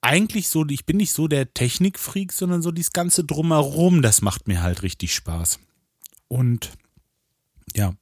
eigentlich 0.00 0.48
so, 0.48 0.66
ich 0.66 0.84
bin 0.84 0.96
nicht 0.96 1.12
so 1.12 1.28
der 1.28 1.54
Technikfreak, 1.54 2.32
sondern 2.32 2.60
so 2.60 2.72
dieses 2.72 2.92
ganze 2.92 3.24
Drumherum, 3.24 4.02
das 4.02 4.20
macht 4.20 4.48
mir 4.48 4.62
halt 4.62 4.82
richtig 4.82 5.14
Spaß. 5.14 5.60
Und 6.28 6.72
ja, 7.74 7.94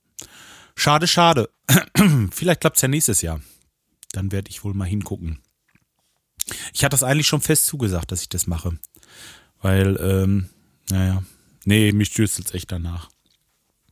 schade, 0.81 1.07
schade. 1.07 1.51
Vielleicht 2.31 2.61
klappt 2.61 2.77
es 2.77 2.83
ja 2.83 2.89
nächstes 2.89 3.23
Jahr. 3.23 3.41
Dann 4.13 4.33
werde 4.33 4.51
ich 4.51 4.65
wohl 4.65 4.75
mal 4.75 4.89
hingucken. 4.89 5.41
Ich 6.73 6.83
hatte 6.85 6.95
das 6.95 7.03
eigentlich 7.03 7.29
schon 7.29 7.41
fest 7.41 7.67
zugesagt, 7.67 8.11
dass 8.11 8.23
ich 8.23 8.29
das 8.29 8.47
mache. 8.47 8.79
Weil, 9.61 9.97
ähm, 10.01 10.49
naja, 10.91 11.23
nee, 11.65 11.93
mich 11.93 12.17
jetzt 12.17 12.55
echt 12.55 12.73
danach. 12.73 13.09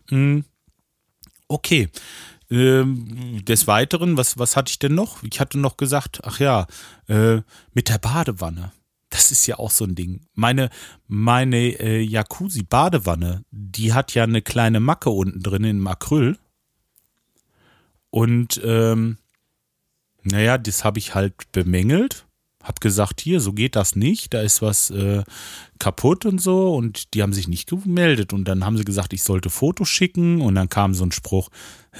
Hm. 0.09 0.45
Okay, 1.47 1.89
ähm, 2.51 3.45
des 3.45 3.67
Weiteren, 3.67 4.17
was, 4.17 4.39
was 4.39 4.57
hatte 4.57 4.71
ich 4.71 4.79
denn 4.79 4.95
noch? 4.95 5.23
Ich 5.23 5.41
hatte 5.41 5.59
noch 5.59 5.77
gesagt, 5.77 6.21
ach 6.25 6.41
ja, 6.41 6.67
äh, 7.07 7.43
mit 7.75 7.89
der 7.89 7.99
Badewanne. 7.99 8.73
Das 9.11 9.31
ist 9.31 9.47
ja 9.47 9.59
auch 9.59 9.71
so 9.71 9.85
ein 9.85 9.95
Ding. 9.95 10.27
Meine, 10.35 10.69
meine 11.07 11.57
äh, 11.59 12.01
Jacuzzi-Badewanne, 12.01 13.45
die 13.51 13.95
hat 13.95 14.15
ja 14.15 14.25
eine 14.25 14.43
kleine 14.43 14.81
Macke 14.81 15.11
unten 15.11 15.43
drin 15.43 15.65
im 15.65 15.87
Acryl. 15.87 16.39
Und 18.11 18.61
ähm, 18.65 19.19
naja, 20.23 20.59
das 20.59 20.85
habe 20.85 20.99
ich 20.99 21.15
halt 21.15 21.51
bemängelt 21.53 22.28
hab 22.69 22.81
gesagt, 22.81 23.21
hier, 23.21 23.41
so 23.41 23.53
geht 23.53 23.75
das 23.75 23.97
nicht, 23.97 24.35
da 24.35 24.43
ist 24.43 24.63
was 24.63 24.91
äh, 24.91 25.25
kaputt 25.79 26.27
und 26.27 26.41
so. 26.41 26.75
Und 26.75 27.15
die 27.15 27.23
haben 27.23 27.33
sich 27.33 27.49
nicht 27.49 27.69
gemeldet. 27.69 28.33
Und 28.33 28.45
dann 28.47 28.65
haben 28.65 28.77
sie 28.77 28.85
gesagt, 28.85 29.13
ich 29.13 29.23
sollte 29.23 29.51
Fotos 29.51 29.89
schicken. 29.89 30.41
Und 30.41 30.55
dann 30.55 30.69
kam 30.69 30.95
so 30.95 31.05
ein 31.05 31.13
Spruch, 31.13 31.49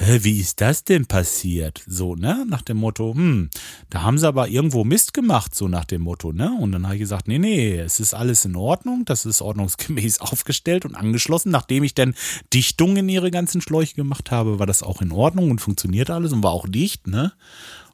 Hä, 0.01 0.21
wie 0.23 0.39
ist 0.39 0.61
das 0.61 0.85
denn 0.85 1.07
passiert? 1.07 1.83
So, 1.87 2.15
ne, 2.15 2.47
nach 2.49 2.63
dem 2.63 2.77
Motto, 2.77 3.15
hm, 3.15 3.49
da 3.91 4.03
haben 4.03 4.17
sie 4.17 4.29
aber 4.29 4.47
irgendwo 4.47 4.85
Mist 4.85 5.13
gemacht, 5.13 5.57
so 5.57 5.67
nach 5.67 5.87
dem 5.87 6.03
Motto, 6.03 6.33
ne, 6.33 6.57
und 6.61 6.71
dann 6.71 6.85
habe 6.85 6.95
ich 6.95 7.01
gesagt, 7.01 7.27
nee, 7.27 7.39
nee, 7.39 7.77
es 7.79 7.99
ist 7.99 8.15
alles 8.15 8.45
in 8.45 8.55
Ordnung, 8.55 9.05
das 9.07 9.27
ist 9.27 9.43
ordnungsgemäß 9.43 10.21
aufgestellt 10.21 10.85
und 10.85 10.95
angeschlossen, 10.95 11.51
nachdem 11.51 11.83
ich 11.83 11.95
dann 11.95 12.15
Dichtungen 12.55 12.99
in 12.99 13.09
ihre 13.09 13.33
ganzen 13.33 13.61
Schläuche 13.61 13.97
gemacht 13.97 14.31
habe, 14.31 14.61
war 14.61 14.67
das 14.67 14.85
auch 14.85 15.03
in 15.03 15.11
Ordnung 15.11 15.51
und 15.51 15.61
funktioniert 15.61 16.11
alles 16.11 16.33
und 16.33 16.45
war 16.45 16.53
auch 16.53 16.69
dicht, 16.69 17.09
ne, 17.09 17.33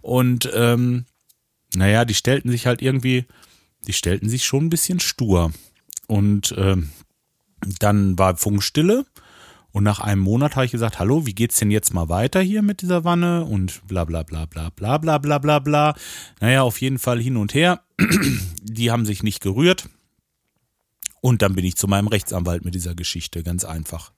und 0.02 0.50
ähm, 0.52 1.06
naja, 1.76 2.04
die 2.04 2.14
stellten 2.14 2.50
sich 2.50 2.66
halt 2.66 2.82
irgendwie, 2.82 3.26
die 3.86 3.92
stellten 3.92 4.28
sich 4.28 4.44
schon 4.44 4.66
ein 4.66 4.70
bisschen 4.70 5.00
stur. 5.00 5.52
Und 6.06 6.54
ähm, 6.56 6.90
dann 7.80 8.18
war 8.18 8.36
Funkstille. 8.36 9.06
Und 9.72 9.82
nach 9.82 9.98
einem 9.98 10.20
Monat 10.20 10.54
habe 10.54 10.66
ich 10.66 10.72
gesagt, 10.72 11.00
hallo, 11.00 11.26
wie 11.26 11.34
geht's 11.34 11.58
denn 11.58 11.72
jetzt 11.72 11.92
mal 11.92 12.08
weiter 12.08 12.40
hier 12.40 12.62
mit 12.62 12.80
dieser 12.80 13.02
Wanne? 13.02 13.44
Und 13.44 13.84
bla 13.88 14.04
bla 14.04 14.22
bla 14.22 14.46
bla 14.46 14.70
bla 14.70 14.98
bla 14.98 15.18
bla 15.18 15.38
bla 15.38 15.58
bla. 15.58 15.94
Naja, 16.40 16.62
auf 16.62 16.80
jeden 16.80 16.98
Fall 17.00 17.20
hin 17.20 17.36
und 17.36 17.54
her. 17.54 17.82
Die 18.62 18.90
haben 18.90 19.04
sich 19.04 19.24
nicht 19.24 19.40
gerührt. 19.40 19.88
Und 21.20 21.42
dann 21.42 21.54
bin 21.54 21.64
ich 21.64 21.76
zu 21.76 21.88
meinem 21.88 22.06
Rechtsanwalt 22.06 22.64
mit 22.64 22.74
dieser 22.74 22.94
Geschichte, 22.94 23.42
ganz 23.42 23.64
einfach. 23.64 24.12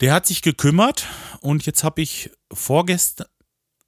Der 0.00 0.12
hat 0.12 0.26
sich 0.26 0.42
gekümmert 0.42 1.06
und 1.40 1.64
jetzt 1.66 1.82
habe 1.84 2.02
ich 2.02 2.30
vorgestern, 2.52 3.26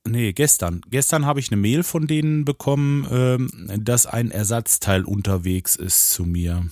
nee, 0.07 0.33
gestern. 0.33 0.81
Gestern 0.91 1.27
habe 1.27 1.41
ich 1.41 1.51
eine 1.51 1.61
Mail 1.61 1.83
von 1.83 2.07
denen 2.07 2.45
bekommen, 2.45 3.07
ähm, 3.11 3.85
dass 3.85 4.07
ein 4.07 4.31
Ersatzteil 4.31 5.05
unterwegs 5.05 5.77
ist 5.77 6.11
zu 6.11 6.25
mir. 6.25 6.69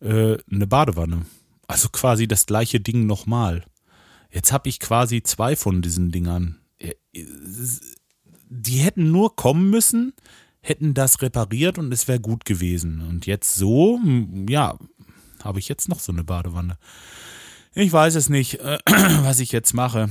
Äh, 0.00 0.38
eine 0.50 0.66
Badewanne. 0.66 1.26
Also 1.66 1.88
quasi 1.88 2.28
das 2.28 2.46
gleiche 2.46 2.80
Ding 2.80 3.06
nochmal. 3.06 3.64
Jetzt 4.30 4.52
habe 4.52 4.68
ich 4.68 4.80
quasi 4.80 5.22
zwei 5.22 5.56
von 5.56 5.82
diesen 5.82 6.10
Dingern. 6.10 6.58
Äh, 6.78 6.94
die 8.48 8.78
hätten 8.78 9.10
nur 9.10 9.36
kommen 9.36 9.70
müssen, 9.70 10.12
hätten 10.60 10.94
das 10.94 11.22
repariert 11.22 11.78
und 11.78 11.92
es 11.92 12.08
wäre 12.08 12.20
gut 12.20 12.44
gewesen. 12.44 13.00
Und 13.00 13.26
jetzt 13.26 13.54
so, 13.54 13.98
ja, 14.48 14.78
habe 15.42 15.58
ich 15.58 15.68
jetzt 15.68 15.88
noch 15.88 16.00
so 16.00 16.12
eine 16.12 16.24
Badewanne. 16.24 16.78
Ich 17.74 17.92
weiß 17.92 18.14
es 18.14 18.28
nicht, 18.28 18.60
äh, 18.60 18.78
was 19.22 19.40
ich 19.40 19.52
jetzt 19.52 19.74
mache 19.74 20.10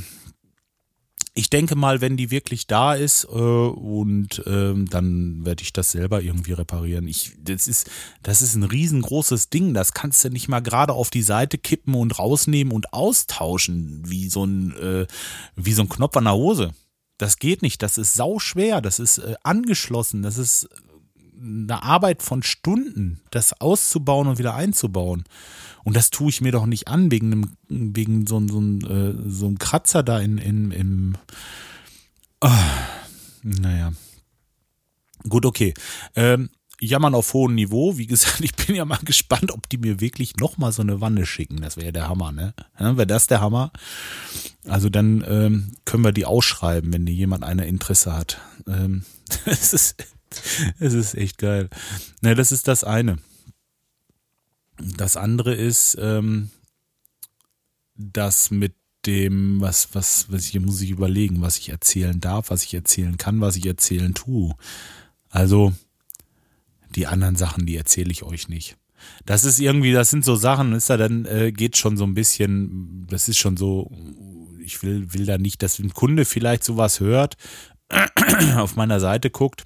ich 1.35 1.49
denke 1.49 1.75
mal, 1.75 1.99
wenn 1.99 2.15
die 2.15 2.29
wirklich 2.29 2.67
da 2.67 2.93
ist 2.93 3.23
äh, 3.25 3.27
und 3.27 4.43
ähm, 4.45 4.87
dann 4.89 5.43
werde 5.45 5.63
ich 5.63 5.73
das 5.73 5.91
selber 5.91 6.21
irgendwie 6.21 6.53
reparieren. 6.53 7.07
Ich, 7.07 7.33
das 7.41 7.67
ist, 7.67 7.89
das 8.21 8.43
ist 8.43 8.53
ein 8.53 8.63
riesengroßes 8.63 9.49
Ding. 9.49 9.73
Das 9.73 9.93
kannst 9.93 10.23
du 10.23 10.29
nicht 10.29 10.47
mal 10.47 10.61
gerade 10.61 10.93
auf 10.93 11.09
die 11.09 11.23
Seite 11.23 11.57
kippen 11.57 11.95
und 11.95 12.19
rausnehmen 12.19 12.71
und 12.71 12.93
austauschen 12.93 14.03
wie 14.05 14.29
so 14.29 14.45
ein, 14.45 14.77
äh, 14.77 15.07
wie 15.55 15.73
so 15.73 15.81
ein 15.81 15.89
Knopf 15.89 16.15
an 16.17 16.25
der 16.25 16.35
Hose. 16.35 16.71
Das 17.17 17.39
geht 17.39 17.63
nicht. 17.63 17.81
Das 17.81 17.97
ist 17.97 18.13
sau 18.13 18.37
schwer. 18.37 18.81
Das 18.81 18.99
ist 18.99 19.17
äh, 19.17 19.33
angeschlossen. 19.41 20.21
Das 20.21 20.37
ist 20.37 20.69
eine 21.41 21.81
Arbeit 21.81 22.21
von 22.21 22.43
Stunden, 22.43 23.21
das 23.31 23.59
auszubauen 23.59 24.27
und 24.27 24.37
wieder 24.37 24.53
einzubauen. 24.53 25.23
Und 25.83 25.95
das 25.95 26.09
tue 26.09 26.29
ich 26.29 26.41
mir 26.41 26.51
doch 26.51 26.65
nicht 26.65 26.87
an, 26.87 27.11
wegen 27.11 27.31
einem, 27.31 27.57
wegen 27.67 28.27
so, 28.27 28.39
so, 28.47 28.61
äh, 28.61 29.15
so 29.27 29.47
einem 29.47 29.59
Kratzer 29.59 30.03
da 30.03 30.19
in, 30.19 30.37
in, 30.37 30.71
im. 30.71 31.17
Oh, 32.41 32.49
naja. 33.43 33.93
Gut, 35.27 35.45
okay. 35.45 35.73
Ähm, 36.15 36.49
jammern 36.79 37.15
auf 37.15 37.33
hohem 37.33 37.55
Niveau. 37.55 37.97
Wie 37.97 38.07
gesagt, 38.07 38.39
ich 38.41 38.55
bin 38.55 38.75
ja 38.75 38.85
mal 38.85 38.99
gespannt, 39.03 39.51
ob 39.51 39.69
die 39.69 39.77
mir 39.77 39.99
wirklich 39.99 40.37
nochmal 40.37 40.71
so 40.71 40.81
eine 40.81 41.01
Wanne 41.01 41.25
schicken. 41.25 41.61
Das 41.61 41.77
wäre 41.77 41.87
ja 41.87 41.91
der 41.91 42.09
Hammer, 42.09 42.31
ne? 42.31 42.53
Ja, 42.79 42.97
wäre 42.97 43.07
das 43.07 43.27
der 43.27 43.41
Hammer? 43.41 43.71
Also 44.65 44.89
dann 44.89 45.23
ähm, 45.27 45.71
können 45.85 46.03
wir 46.03 46.11
die 46.11 46.25
ausschreiben, 46.25 46.93
wenn 46.93 47.07
jemand 47.07 47.43
eine 47.43 47.65
Interesse 47.65 48.13
hat. 48.13 48.39
Ähm, 48.67 49.03
es 49.45 49.73
ist, 49.73 49.95
es 50.79 50.93
ist 50.93 51.15
echt 51.15 51.37
geil. 51.37 51.69
Ne, 52.21 52.35
das 52.35 52.51
ist 52.51 52.67
das 52.67 52.83
eine. 52.83 53.17
Das 54.83 55.17
andere 55.17 55.53
ist, 55.53 55.97
ähm, 55.99 56.49
das 57.95 58.51
mit 58.51 58.75
dem, 59.05 59.59
was, 59.61 59.93
was, 59.93 60.31
was 60.31 60.47
ich 60.47 60.59
muss 60.59 60.81
ich 60.81 60.91
überlegen, 60.91 61.41
was 61.41 61.57
ich 61.57 61.69
erzählen 61.69 62.19
darf, 62.19 62.49
was 62.49 62.63
ich 62.63 62.73
erzählen 62.73 63.17
kann, 63.17 63.41
was 63.41 63.55
ich 63.55 63.65
erzählen 63.65 64.13
tue. 64.13 64.55
Also, 65.29 65.73
die 66.95 67.07
anderen 67.07 67.35
Sachen, 67.35 67.65
die 67.65 67.75
erzähle 67.75 68.11
ich 68.11 68.23
euch 68.23 68.47
nicht. 68.47 68.77
Das 69.25 69.43
ist 69.43 69.59
irgendwie, 69.59 69.91
das 69.91 70.09
sind 70.09 70.23
so 70.23 70.35
Sachen, 70.35 70.73
ist 70.73 70.89
da 70.89 70.97
dann, 70.97 71.25
äh, 71.25 71.51
geht 71.51 71.75
schon 71.75 71.97
so 71.97 72.05
ein 72.05 72.13
bisschen, 72.13 73.05
das 73.09 73.27
ist 73.27 73.37
schon 73.37 73.57
so, 73.57 73.91
ich 74.63 74.81
will, 74.83 75.13
will 75.13 75.25
da 75.25 75.37
nicht, 75.37 75.61
dass 75.61 75.79
ein 75.79 75.93
Kunde 75.93 76.23
vielleicht 76.23 76.63
sowas 76.63 76.99
hört, 76.99 77.35
auf 78.55 78.75
meiner 78.77 78.99
Seite 79.01 79.29
guckt, 79.29 79.65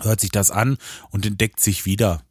hört 0.00 0.20
sich 0.20 0.30
das 0.30 0.50
an 0.50 0.78
und 1.10 1.26
entdeckt 1.26 1.60
sich 1.60 1.86
wieder. 1.86 2.22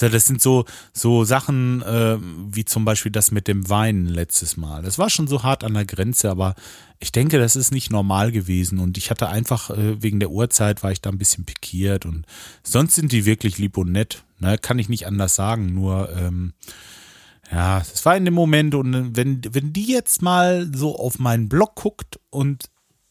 Das 0.00 0.26
sind 0.26 0.42
so, 0.42 0.64
so 0.92 1.24
Sachen 1.24 1.82
äh, 1.82 2.18
wie 2.20 2.64
zum 2.64 2.84
Beispiel 2.84 3.12
das 3.12 3.30
mit 3.30 3.48
dem 3.48 3.68
Weinen 3.68 4.06
letztes 4.06 4.56
Mal. 4.56 4.82
Das 4.82 4.98
war 4.98 5.10
schon 5.10 5.26
so 5.26 5.42
hart 5.42 5.64
an 5.64 5.74
der 5.74 5.84
Grenze, 5.84 6.30
aber 6.30 6.54
ich 7.00 7.12
denke, 7.12 7.38
das 7.38 7.56
ist 7.56 7.70
nicht 7.70 7.90
normal 7.90 8.32
gewesen. 8.32 8.78
Und 8.78 8.96
ich 8.98 9.10
hatte 9.10 9.28
einfach, 9.28 9.70
äh, 9.70 10.02
wegen 10.02 10.20
der 10.20 10.30
Uhrzeit 10.30 10.82
war 10.82 10.92
ich 10.92 11.00
da 11.00 11.10
ein 11.10 11.18
bisschen 11.18 11.44
pikiert. 11.44 12.06
Und 12.06 12.26
sonst 12.62 12.94
sind 12.94 13.12
die 13.12 13.26
wirklich 13.26 13.58
lieb 13.58 13.76
und 13.76 13.92
nett. 13.92 14.24
Ne? 14.38 14.58
Kann 14.58 14.78
ich 14.78 14.88
nicht 14.88 15.06
anders 15.06 15.34
sagen. 15.34 15.74
Nur, 15.74 16.10
ähm, 16.16 16.54
ja, 17.52 17.80
es 17.80 18.04
war 18.04 18.16
in 18.16 18.24
dem 18.24 18.34
Moment. 18.34 18.74
Und 18.74 19.16
wenn, 19.16 19.42
wenn 19.52 19.72
die 19.72 19.86
jetzt 19.86 20.22
mal 20.22 20.70
so 20.74 20.98
auf 20.98 21.18
meinen 21.18 21.48
Blog 21.48 21.74
guckt 21.74 22.18
und 22.30 22.64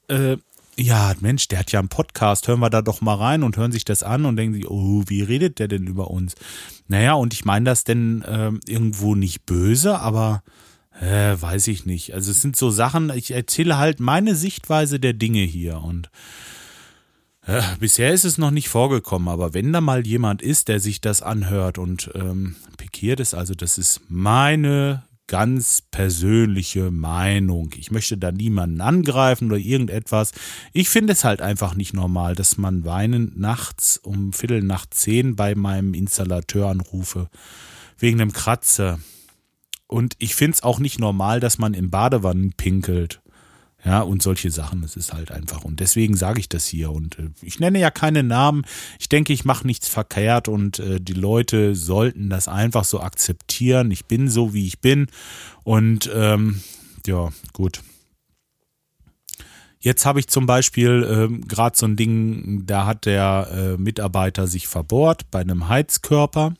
äh, 0.07 0.37
ja, 0.75 1.13
Mensch, 1.19 1.47
der 1.47 1.59
hat 1.59 1.71
ja 1.71 1.79
einen 1.79 1.89
Podcast, 1.89 2.47
hören 2.47 2.59
wir 2.59 2.69
da 2.69 2.81
doch 2.81 3.01
mal 3.01 3.15
rein 3.15 3.43
und 3.43 3.57
hören 3.57 3.71
sich 3.71 3.85
das 3.85 4.03
an 4.03 4.25
und 4.25 4.35
denken 4.35 4.55
sich, 4.55 4.69
oh, 4.69 5.03
wie 5.07 5.21
redet 5.21 5.59
der 5.59 5.67
denn 5.67 5.87
über 5.87 6.09
uns? 6.09 6.35
Naja, 6.87 7.13
und 7.13 7.33
ich 7.33 7.45
meine 7.45 7.65
das 7.65 7.83
denn 7.83 8.21
äh, 8.23 8.51
irgendwo 8.67 9.15
nicht 9.15 9.45
böse, 9.45 9.99
aber 9.99 10.43
äh, 10.99 11.35
weiß 11.39 11.67
ich 11.67 11.85
nicht. 11.85 12.13
Also 12.13 12.31
es 12.31 12.41
sind 12.41 12.55
so 12.55 12.69
Sachen, 12.69 13.11
ich 13.15 13.31
erzähle 13.31 13.77
halt 13.77 13.99
meine 13.99 14.35
Sichtweise 14.35 14.99
der 14.99 15.13
Dinge 15.13 15.41
hier 15.41 15.81
und 15.81 16.09
äh, 17.45 17.61
bisher 17.79 18.13
ist 18.13 18.23
es 18.23 18.37
noch 18.37 18.51
nicht 18.51 18.69
vorgekommen, 18.69 19.27
aber 19.27 19.53
wenn 19.53 19.73
da 19.73 19.81
mal 19.81 20.07
jemand 20.07 20.41
ist, 20.41 20.69
der 20.69 20.79
sich 20.79 21.01
das 21.01 21.21
anhört 21.21 21.77
und 21.77 22.09
ähm, 22.15 22.55
pikiert 22.77 23.19
ist, 23.19 23.33
also 23.33 23.53
das 23.53 23.77
ist 23.77 24.01
meine 24.07 25.03
ganz 25.33 25.81
persönliche 25.89 26.91
Meinung. 26.91 27.71
Ich 27.75 27.89
möchte 27.89 28.19
da 28.19 28.31
niemanden 28.31 28.81
angreifen 28.81 29.47
oder 29.47 29.57
irgendetwas. 29.57 30.31
Ich 30.73 30.89
finde 30.89 31.13
es 31.13 31.23
halt 31.23 31.41
einfach 31.41 31.73
nicht 31.73 31.95
normal, 31.95 32.35
dass 32.35 32.59
man 32.59 32.85
weinend 32.85 33.39
nachts 33.39 33.97
um 33.97 34.31
Viertel 34.31 34.61
nach 34.61 34.85
zehn 34.85 35.35
bei 35.35 35.55
meinem 35.55 35.95
Installateur 35.95 36.69
anrufe. 36.69 37.31
Wegen 37.97 38.21
einem 38.21 38.31
Kratzer. 38.31 38.99
und 39.87 40.13
ich 40.19 40.35
finde 40.35 40.53
es 40.53 40.61
auch 40.61 40.77
nicht 40.77 40.99
normal, 40.99 41.39
dass 41.39 41.57
man 41.57 41.73
in 41.73 41.89
Badewannen 41.89 42.53
pinkelt. 42.55 43.22
Ja, 43.85 44.01
und 44.01 44.21
solche 44.21 44.49
Sachen, 44.49 44.81
das 44.81 44.95
ist 44.95 45.13
halt 45.13 45.31
einfach. 45.31 45.65
Und 45.65 45.81
deswegen 45.81 46.15
sage 46.15 46.39
ich 46.39 46.47
das 46.47 46.65
hier. 46.65 46.91
Und 46.91 47.19
äh, 47.19 47.29
ich 47.41 47.59
nenne 47.59 47.79
ja 47.79 47.91
keine 47.91 48.23
Namen. 48.23 48.63
Ich 48.97 49.09
denke, 49.09 49.33
ich 49.33 49.43
mache 49.43 49.67
nichts 49.67 49.89
verkehrt 49.89 50.47
und 50.47 50.79
äh, 50.79 51.01
die 51.01 51.13
Leute 51.13 51.75
sollten 51.75 52.29
das 52.29 52.47
einfach 52.47 52.85
so 52.85 53.01
akzeptieren. 53.01 53.91
Ich 53.91 54.05
bin 54.05 54.29
so, 54.29 54.53
wie 54.53 54.65
ich 54.65 54.79
bin. 54.79 55.07
Und 55.63 56.09
ähm, 56.13 56.61
ja, 57.05 57.29
gut. 57.51 57.81
Jetzt 59.79 60.05
habe 60.05 60.21
ich 60.21 60.27
zum 60.27 60.45
Beispiel 60.45 61.05
ähm, 61.09 61.45
gerade 61.45 61.77
so 61.77 61.85
ein 61.85 61.97
Ding, 61.97 62.65
da 62.65 62.85
hat 62.85 63.05
der 63.05 63.49
äh, 63.51 63.77
Mitarbeiter 63.77 64.47
sich 64.47 64.69
verbohrt 64.69 65.29
bei 65.29 65.41
einem 65.41 65.67
Heizkörper 65.67 66.53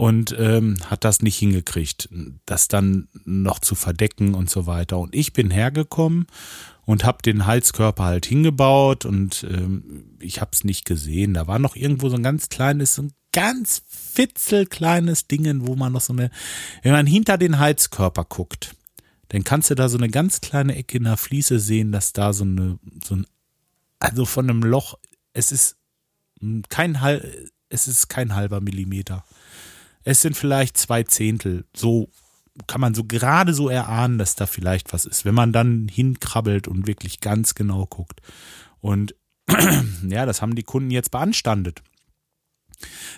und 0.00 0.34
ähm, 0.38 0.78
hat 0.86 1.04
das 1.04 1.20
nicht 1.20 1.36
hingekriegt, 1.36 2.08
das 2.46 2.68
dann 2.68 3.08
noch 3.26 3.58
zu 3.58 3.74
verdecken 3.74 4.32
und 4.32 4.48
so 4.48 4.64
weiter. 4.64 4.96
Und 4.96 5.14
ich 5.14 5.34
bin 5.34 5.50
hergekommen 5.50 6.26
und 6.86 7.04
habe 7.04 7.20
den 7.20 7.44
Heizkörper 7.44 8.04
halt 8.04 8.24
hingebaut 8.24 9.04
und 9.04 9.46
ähm, 9.50 10.16
ich 10.18 10.40
habe 10.40 10.52
es 10.54 10.64
nicht 10.64 10.86
gesehen. 10.86 11.34
Da 11.34 11.46
war 11.48 11.58
noch 11.58 11.76
irgendwo 11.76 12.08
so 12.08 12.16
ein 12.16 12.22
ganz 12.22 12.48
kleines, 12.48 12.94
so 12.94 13.02
ein 13.02 13.12
ganz 13.32 13.82
fitzelkleines 13.88 15.26
Ding, 15.28 15.66
wo 15.66 15.76
man 15.76 15.92
noch 15.92 16.00
so 16.00 16.14
eine, 16.14 16.30
wenn 16.82 16.92
man 16.92 17.06
hinter 17.06 17.36
den 17.36 17.58
Heizkörper 17.58 18.24
guckt, 18.24 18.74
dann 19.28 19.44
kannst 19.44 19.68
du 19.68 19.74
da 19.74 19.90
so 19.90 19.98
eine 19.98 20.08
ganz 20.08 20.40
kleine 20.40 20.76
Ecke 20.76 20.96
in 20.96 21.04
der 21.04 21.18
Fliese 21.18 21.60
sehen, 21.60 21.92
dass 21.92 22.14
da 22.14 22.32
so 22.32 22.44
eine, 22.44 22.78
so 23.04 23.16
ein, 23.16 23.26
also 23.98 24.24
von 24.24 24.48
einem 24.48 24.62
Loch, 24.62 24.94
es 25.34 25.52
ist 25.52 25.76
kein 26.70 26.98
es 27.68 27.86
ist 27.86 28.08
kein 28.08 28.34
halber 28.34 28.62
Millimeter. 28.62 29.24
Es 30.04 30.22
sind 30.22 30.36
vielleicht 30.36 30.76
zwei 30.76 31.02
Zehntel. 31.02 31.64
So 31.74 32.08
kann 32.66 32.80
man 32.80 32.94
so 32.94 33.04
gerade 33.04 33.54
so 33.54 33.68
erahnen, 33.68 34.18
dass 34.18 34.34
da 34.34 34.46
vielleicht 34.46 34.92
was 34.92 35.04
ist, 35.04 35.24
wenn 35.24 35.34
man 35.34 35.52
dann 35.52 35.88
hinkrabbelt 35.88 36.68
und 36.68 36.86
wirklich 36.86 37.20
ganz 37.20 37.54
genau 37.54 37.86
guckt. 37.86 38.20
Und 38.80 39.14
ja, 40.08 40.26
das 40.26 40.42
haben 40.42 40.54
die 40.54 40.62
Kunden 40.62 40.90
jetzt 40.90 41.10
beanstandet. 41.10 41.82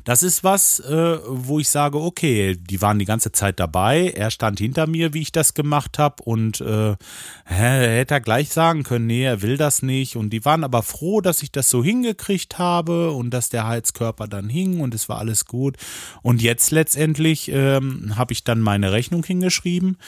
Das 0.04 0.22
ist 0.22 0.44
was, 0.44 0.80
äh, 0.80 1.18
wo 1.26 1.58
ich 1.58 1.68
sage, 1.68 2.00
okay, 2.00 2.56
die 2.56 2.80
waren 2.82 2.98
die 2.98 3.04
ganze 3.04 3.32
Zeit 3.32 3.60
dabei. 3.60 4.12
Er 4.14 4.30
stand 4.30 4.58
hinter 4.58 4.86
mir, 4.86 5.14
wie 5.14 5.22
ich 5.22 5.32
das 5.32 5.54
gemacht 5.54 5.98
habe 5.98 6.22
und 6.24 6.60
äh, 6.60 6.96
hätte 7.44 8.14
er 8.14 8.20
gleich 8.20 8.50
sagen 8.50 8.82
können, 8.82 9.06
nee, 9.06 9.24
er 9.24 9.42
will 9.42 9.56
das 9.56 9.82
nicht. 9.82 10.16
Und 10.16 10.30
die 10.30 10.44
waren 10.44 10.64
aber 10.64 10.82
froh, 10.82 11.20
dass 11.20 11.42
ich 11.42 11.52
das 11.52 11.70
so 11.70 11.84
hingekriegt 11.84 12.58
habe 12.58 13.12
und 13.12 13.30
dass 13.30 13.48
der 13.48 13.66
Heizkörper 13.66 14.26
dann 14.26 14.48
hing 14.48 14.80
und 14.80 14.94
es 14.94 15.08
war 15.08 15.18
alles 15.18 15.46
gut. 15.46 15.76
Und 16.22 16.42
jetzt 16.42 16.70
letztendlich 16.70 17.50
ähm, 17.52 18.16
habe 18.16 18.32
ich 18.32 18.44
dann 18.44 18.60
meine 18.60 18.92
Rechnung 18.92 19.24
hingeschrieben 19.24 19.98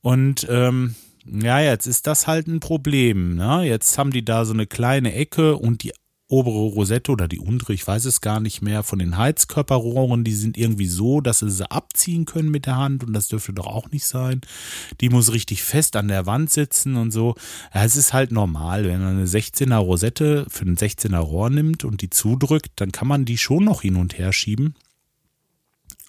und 0.00 0.46
ähm, 0.50 0.94
ja, 1.24 1.60
jetzt 1.60 1.86
ist 1.86 2.06
das 2.06 2.26
halt 2.26 2.48
ein 2.48 2.60
Problem. 2.60 3.36
Ne? 3.36 3.64
Jetzt 3.64 3.96
haben 3.96 4.10
die 4.10 4.24
da 4.24 4.44
so 4.44 4.52
eine 4.52 4.66
kleine 4.66 5.14
Ecke 5.14 5.56
und 5.56 5.82
die 5.82 5.92
obere 6.32 6.58
Rosette 6.58 7.12
oder 7.12 7.28
die 7.28 7.38
untere, 7.38 7.74
ich 7.74 7.86
weiß 7.86 8.06
es 8.06 8.22
gar 8.22 8.40
nicht 8.40 8.62
mehr, 8.62 8.82
von 8.82 8.98
den 8.98 9.18
Heizkörperrohren, 9.18 10.24
die 10.24 10.34
sind 10.34 10.56
irgendwie 10.56 10.86
so, 10.86 11.20
dass 11.20 11.40
sie 11.40 11.50
sie 11.50 11.70
abziehen 11.70 12.24
können 12.24 12.50
mit 12.50 12.66
der 12.66 12.76
Hand 12.76 13.04
und 13.04 13.12
das 13.12 13.28
dürfte 13.28 13.52
doch 13.52 13.66
auch 13.66 13.90
nicht 13.90 14.06
sein. 14.06 14.40
Die 15.00 15.10
muss 15.10 15.32
richtig 15.32 15.62
fest 15.62 15.94
an 15.94 16.08
der 16.08 16.24
Wand 16.24 16.50
sitzen 16.50 16.96
und 16.96 17.10
so. 17.10 17.34
Ja, 17.74 17.84
es 17.84 17.96
ist 17.96 18.14
halt 18.14 18.32
normal, 18.32 18.84
wenn 18.84 19.02
man 19.02 19.16
eine 19.18 19.26
16er 19.26 19.76
Rosette 19.76 20.46
für 20.48 20.64
ein 20.64 20.76
16er 20.76 21.18
Rohr 21.18 21.50
nimmt 21.50 21.84
und 21.84 22.00
die 22.00 22.10
zudrückt, 22.10 22.72
dann 22.76 22.92
kann 22.92 23.08
man 23.08 23.26
die 23.26 23.36
schon 23.36 23.64
noch 23.64 23.82
hin 23.82 23.96
und 23.96 24.18
her 24.18 24.32
schieben. 24.32 24.74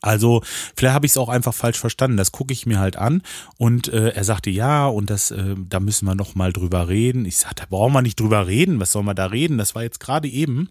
Also 0.04 0.44
vielleicht 0.76 0.94
habe 0.94 1.06
ich 1.06 1.14
es 1.14 1.18
auch 1.18 1.30
einfach 1.30 1.54
falsch 1.54 1.80
verstanden. 1.80 2.18
Das 2.18 2.34
gucke 2.34 2.52
ich 2.52 2.66
mir 2.66 2.80
halt 2.80 2.98
an 2.98 3.22
und 3.58 3.88
äh, 3.88 4.10
er 4.10 4.26
sagte 4.26 4.50
ja 4.50 4.86
und 4.86 5.10
das, 5.10 5.32
äh, 5.32 5.56
da 5.58 5.80
müssen 5.80 6.06
wir 6.06 6.14
noch 6.14 6.36
mal 6.36 6.52
drüber 6.52 6.90
reden. 6.90 7.26
Ich 7.26 7.38
sagte, 7.38 7.64
da 7.64 7.68
brauchen 7.70 7.94
wir 7.94 8.02
nicht 8.02 8.20
drüber 8.20 8.46
reden. 8.46 8.82
Was 8.82 8.92
soll 8.92 9.04
man 9.04 9.16
da 9.16 9.28
reden? 9.28 9.58
Das 9.58 9.76
war 9.76 9.84
jetzt 9.84 10.02
gerade 10.02 10.28
eben. 10.28 10.70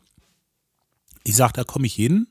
Ich 1.24 1.34
sagte, 1.34 1.62
da 1.62 1.64
komme 1.64 1.86
ich 1.86 1.94
hin 1.94 2.26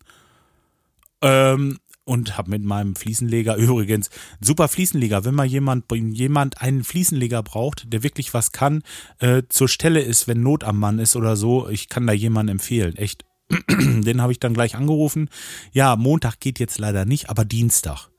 ähm, 1.24 1.80
und 2.04 2.38
habe 2.38 2.52
mit 2.52 2.64
meinem 2.64 2.96
Fliesenleger 2.96 3.56
übrigens 3.58 4.12
super 4.40 4.68
Fliesenleger. 4.68 5.26
Wenn 5.26 5.34
mal 5.34 5.48
jemand 5.48 5.86
jemand 5.92 6.62
einen 6.62 6.84
Fliesenleger 6.84 7.42
braucht, 7.42 7.92
der 7.92 8.04
wirklich 8.04 8.36
was 8.36 8.52
kann, 8.52 8.84
äh, 9.18 9.42
zur 9.50 9.68
Stelle 9.68 10.02
ist, 10.02 10.28
wenn 10.28 10.44
Not 10.44 10.64
am 10.64 10.78
Mann 10.78 11.00
ist 11.00 11.16
oder 11.16 11.36
so, 11.36 11.68
ich 11.68 11.90
kann 11.90 12.06
da 12.06 12.14
jemanden 12.14 12.52
empfehlen. 12.52 12.96
Echt 12.96 13.26
den 13.68 14.22
habe 14.22 14.32
ich 14.32 14.40
dann 14.40 14.54
gleich 14.54 14.76
angerufen. 14.76 15.30
Ja, 15.72 15.96
Montag 15.96 16.40
geht 16.40 16.60
jetzt 16.60 16.80
leider 16.80 17.06
nicht, 17.06 17.30
aber 17.30 17.46
Dienstag. 17.46 18.10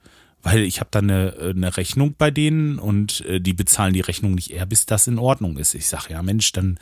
Weil 0.44 0.60
ich 0.62 0.80
habe 0.80 0.88
dann 0.90 1.08
eine, 1.08 1.36
eine 1.38 1.76
Rechnung 1.76 2.16
bei 2.18 2.32
denen 2.32 2.78
und 2.78 3.20
äh, 3.26 3.40
die 3.40 3.54
bezahlen 3.54 3.94
die 3.94 4.00
Rechnung 4.00 4.34
nicht 4.34 4.50
eher, 4.50 4.66
bis 4.66 4.86
das 4.86 5.06
in 5.06 5.18
Ordnung 5.18 5.56
ist. 5.56 5.74
Ich 5.74 5.88
sage, 5.88 6.14
ja 6.14 6.22
Mensch, 6.22 6.50
dann 6.50 6.78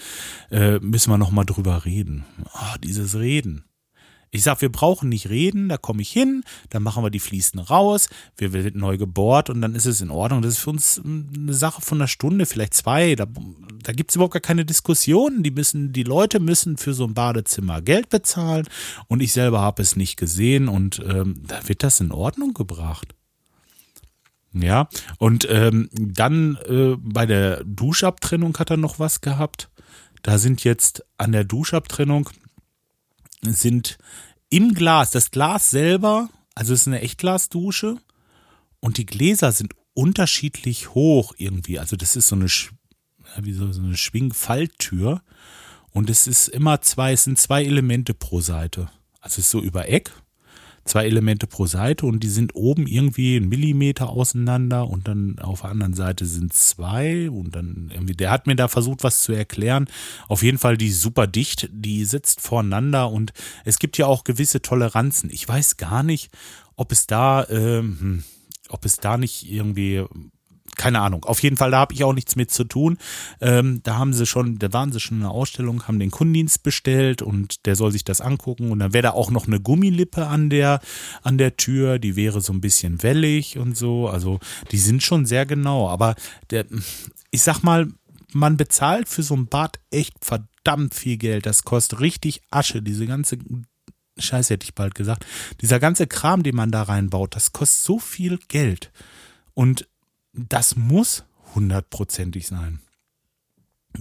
äh, 0.51 0.79
müssen 0.79 1.11
wir 1.11 1.19
noch 1.19 1.31
mal 1.31 1.45
drüber 1.45 1.85
reden. 1.85 2.25
Oh, 2.55 2.79
dieses 2.83 3.19
Reden. 3.19 3.65
Ich 4.33 4.45
sag, 4.45 4.61
wir 4.61 4.71
brauchen 4.71 5.09
nicht 5.09 5.29
reden, 5.29 5.69
da 5.69 5.77
komme 5.77 6.03
ich 6.03 6.11
hin, 6.11 6.45
dann 6.69 6.85
machen 6.85 7.03
wir 7.03 7.11
die 7.11 7.19
Fliesen 7.19 7.59
raus, 7.59 8.09
wir 8.37 8.53
werden 8.53 8.81
neu 8.81 8.97
gebohrt 8.97 9.51
und 9.51 9.61
dann 9.61 9.75
ist 9.75 9.87
es 9.87 10.01
in 10.01 10.11
Ordnung. 10.11 10.43
Das 10.43 10.55
ist 10.55 10.61
für 10.61 10.71
uns 10.71 11.01
eine 11.05 11.53
Sache 11.53 11.83
von 11.83 11.99
einer 11.99 12.07
Stunde, 12.07 12.47
vielleicht 12.47 12.75
zwei. 12.75 13.17
Da, 13.17 13.27
da 13.83 13.93
gibt 13.93 14.11
es 14.11 14.15
überhaupt 14.15 14.35
gar 14.35 14.41
keine 14.41 14.65
Diskussion. 14.65 15.43
Die 15.43 15.51
müssen, 15.51 15.93
die 15.93 16.05
Leute 16.05 16.39
müssen 16.39 16.77
für 16.77 16.95
so 16.95 17.05
ein 17.05 17.15
Badezimmer 17.15 17.83
Geld 17.83 18.09
bezahlen 18.09 18.69
und 19.09 19.21
ich 19.21 19.33
selber 19.33 19.61
habe 19.61 19.83
es 19.83 19.97
nicht 19.97 20.17
gesehen 20.17 20.69
und 20.69 21.03
ähm, 21.05 21.43
da 21.47 21.69
wird 21.69 21.83
das 21.83 21.99
in 21.99 22.13
Ordnung 22.13 22.55
gebracht. 22.55 23.15
Ja, 24.53 24.89
und 25.19 25.47
ähm, 25.49 25.89
dann 25.93 26.57
äh, 26.69 26.97
bei 26.99 27.25
der 27.27 27.63
Duschabtrennung 27.65 28.57
hat 28.59 28.71
er 28.71 28.77
noch 28.77 28.99
was 28.99 29.21
gehabt. 29.21 29.71
Da 30.23 30.39
sind 30.39 30.65
jetzt 30.65 31.05
an 31.19 31.33
der 31.33 31.45
Duschabtrennung 31.45 32.31
sind 33.43 33.99
im 34.49 34.75
Glas, 34.75 35.11
das 35.11 35.31
Glas 35.31 35.71
selber, 35.71 36.29
also 36.55 36.75
es 36.75 36.83
ist 36.83 36.89
eine 36.89 37.01
Echtglasdusche 37.01 37.97
und 38.81 38.99
die 38.99 39.07
Gläser 39.07 39.53
sind 39.53 39.75
unterschiedlich 39.95 40.95
hoch 40.95 41.35
irgendwie. 41.37 41.79
Also 41.79 41.97
das 41.97 42.17
ist 42.17 42.29
so 42.29 42.37
eine, 42.37 42.47
wie 42.47 43.53
so, 43.53 43.65
eine 43.65 43.97
Schwingfalltür 43.97 45.23
und 45.93 46.11
es 46.11 46.27
ist 46.27 46.49
immer 46.49 46.81
zwei, 46.81 47.13
es 47.13 47.25
sind 47.25 47.39
zwei 47.39 47.65
Elemente 47.65 48.15
pro 48.15 48.41
Seite. 48.41 48.91
Also 49.21 49.35
es 49.35 49.47
ist 49.47 49.51
so 49.51 49.61
über 49.61 49.89
Eck 49.89 50.13
zwei 50.85 51.07
Elemente 51.07 51.47
pro 51.47 51.67
Seite 51.67 52.07
und 52.07 52.21
die 52.21 52.29
sind 52.29 52.55
oben 52.55 52.87
irgendwie 52.87 53.37
einen 53.37 53.49
Millimeter 53.49 54.11
auseinander 54.11 54.89
und 54.89 55.09
dann 55.09 55.39
auf 55.39 55.61
der 55.61 55.71
anderen 55.71 55.95
Seite 55.95 56.27
sind 56.27 56.53
zwei 56.53 57.31
und 57.31 57.55
dann 57.55 57.91
irgendwie, 57.93 58.15
der 58.15 58.31
hat 58.31 58.47
mir 58.47 58.57
da 58.57 58.69
versucht, 58.69 59.05
was 59.05 59.23
zu 59.23 59.33
erklären. 59.33 59.89
Auf 60.29 60.43
jeden 60.43 60.59
Fall 60.59 60.77
die 60.77 60.91
super 60.91 61.27
dicht, 61.27 61.69
die 61.73 62.05
sitzt 62.05 62.41
voreinander 62.41 63.11
und 63.11 63.33
es 63.65 63.79
gibt 63.79 63.99
ja 63.99 64.07
auch 64.07 64.25
gewisse 64.25 64.63
Toleranzen. 64.63 65.31
Ich 65.31 65.47
weiß 65.47 65.77
gar 65.77 66.03
nicht, 66.03 66.31
ob 66.77 66.93
es 66.93 67.07
da, 67.07 67.47
ähm, 67.49 68.25
ob 68.69 68.85
es 68.85 68.97
da 68.97 69.17
nicht 69.17 69.51
irgendwie 69.51 70.05
keine 70.81 71.03
Ahnung. 71.03 71.27
Auf 71.27 71.43
jeden 71.43 71.59
Fall, 71.59 71.73
da 71.73 71.79
habe 71.81 71.93
ich 71.93 72.05
auch 72.05 72.15
nichts 72.15 72.37
mit 72.37 72.51
zu 72.51 72.65
tun. 72.65 72.97
Ähm, 73.43 73.83
da 73.83 73.99
haben 73.99 74.15
sie 74.15 74.25
schon, 74.25 74.59
da 74.59 74.73
waren 74.73 74.93
sie 74.93 74.99
schon 74.99 75.19
in 75.19 75.25
der 75.25 75.31
Ausstellung, 75.31 75.87
haben 75.87 75.99
den 75.99 76.11
Kundendienst 76.11 76.63
bestellt 76.63 77.21
und 77.21 77.67
der 77.67 77.77
soll 77.77 77.93
sich 77.93 78.03
das 78.03 78.23
angucken. 78.23 78.73
Und 78.73 78.79
dann 78.79 78.95
wäre 78.95 79.03
da 79.03 79.11
auch 79.11 79.31
noch 79.31 79.47
eine 79.47 79.61
Gummilippe 79.61 80.27
an 80.27 80.49
der, 80.49 80.81
an 81.23 81.37
der 81.37 81.59
Tür, 81.59 81.99
die 81.99 82.17
wäre 82.17 82.41
so 82.41 82.55
ein 82.55 82.63
bisschen 82.63 83.03
wellig 83.03 83.59
und 83.59 83.77
so. 83.77 84.09
Also 84.09 84.41
die 84.71 84.79
sind 84.79 85.03
schon 85.03 85.27
sehr 85.27 85.45
genau. 85.45 85.91
Aber 85.91 86.15
der, 86.49 86.65
ich 87.31 87.43
sag 87.43 87.63
mal, 87.63 87.87
man 88.33 88.57
bezahlt 88.57 89.07
für 89.07 89.23
so 89.23 89.37
ein 89.37 89.49
Bad 89.49 89.81
echt 89.91 90.15
verdammt 90.25 90.95
viel 90.95 91.19
Geld. 91.19 91.45
Das 91.45 91.65
kostet 91.65 92.01
richtig 92.01 92.41
Asche, 92.51 92.81
diese 92.81 93.05
ganze 93.05 93.37
Scheiße 94.17 94.55
hätte 94.55 94.65
ich 94.65 94.75
bald 94.75 94.95
gesagt. 94.95 95.27
Dieser 95.61 95.79
ganze 95.79 96.07
Kram, 96.07 96.43
den 96.43 96.57
man 96.57 96.71
da 96.71 96.85
reinbaut, 96.85 97.37
das 97.37 97.53
kostet 97.53 97.85
so 97.85 97.99
viel 97.99 98.39
Geld. 98.49 98.91
Und 99.53 99.90
das 100.33 100.77
muss 100.77 101.25
hundertprozentig 101.55 102.47
sein. 102.47 102.81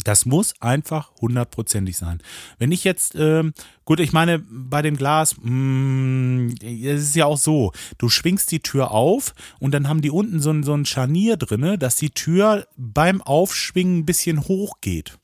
Das 0.04 0.28
muss 0.28 0.54
einfach 0.62 1.12
hundertprozentig 1.20 1.98
sein. 1.98 2.22
Wenn 2.60 2.72
ich 2.72 2.84
jetzt, 2.84 3.16
ähm, 3.16 3.54
gut, 3.86 4.00
ich 4.00 4.14
meine, 4.14 4.40
bei 4.40 4.84
dem 4.84 4.96
Glas, 4.96 5.36
mm, 5.42 6.50
es 6.62 7.02
ist 7.02 7.16
ja 7.16 7.26
auch 7.26 7.40
so, 7.40 7.72
du 7.98 8.08
schwingst 8.08 8.52
die 8.52 8.60
Tür 8.60 8.92
auf 8.92 9.34
und 9.60 9.74
dann 9.74 9.88
haben 9.88 10.02
die 10.02 10.12
unten 10.12 10.40
so 10.40 10.52
ein, 10.52 10.62
so 10.62 10.76
ein 10.76 10.86
Scharnier 10.86 11.38
drinne, 11.38 11.80
dass 11.80 11.96
die 11.96 12.12
Tür 12.12 12.68
beim 12.78 13.22
Aufschwingen 13.22 14.00
ein 14.00 14.06
bisschen 14.06 14.48
hoch 14.48 14.80
geht. 14.82 15.18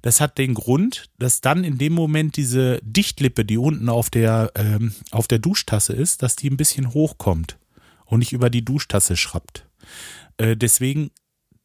Das 0.00 0.22
hat 0.22 0.38
den 0.38 0.54
Grund, 0.54 1.10
dass 1.18 1.42
dann 1.42 1.62
in 1.62 1.76
dem 1.76 1.92
Moment 1.92 2.36
diese 2.36 2.80
Dichtlippe, 2.82 3.44
die 3.44 3.58
unten 3.58 3.90
auf 3.90 4.08
der, 4.08 4.52
ähm, 4.54 4.94
auf 5.10 5.28
der 5.28 5.38
Duschtasse 5.38 5.92
ist, 5.92 6.22
dass 6.22 6.36
die 6.36 6.48
ein 6.48 6.56
bisschen 6.56 6.94
hochkommt 6.94 7.58
und 8.06 8.20
nicht 8.20 8.32
über 8.32 8.48
die 8.48 8.64
Duschtasse 8.64 9.18
schrappt. 9.18 9.69
Äh, 10.40 10.56
deswegen 10.56 11.10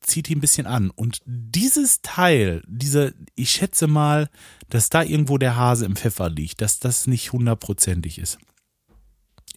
zieht 0.02 0.28
die 0.28 0.36
ein 0.36 0.42
bisschen 0.42 0.68
an. 0.68 0.92
Und 0.92 1.22
dieses 1.26 2.02
Teil, 2.02 2.62
diese, 2.68 3.16
ich 3.36 3.50
schätze 3.50 3.88
mal, 3.88 4.30
dass 4.70 4.90
da 4.90 5.02
irgendwo 5.02 5.38
der 5.38 5.56
Hase 5.56 5.86
im 5.86 5.96
Pfeffer 5.96 6.30
liegt, 6.30 6.62
dass 6.62 6.80
das 6.80 7.08
nicht 7.08 7.32
hundertprozentig 7.32 8.20
ist. 8.20 8.38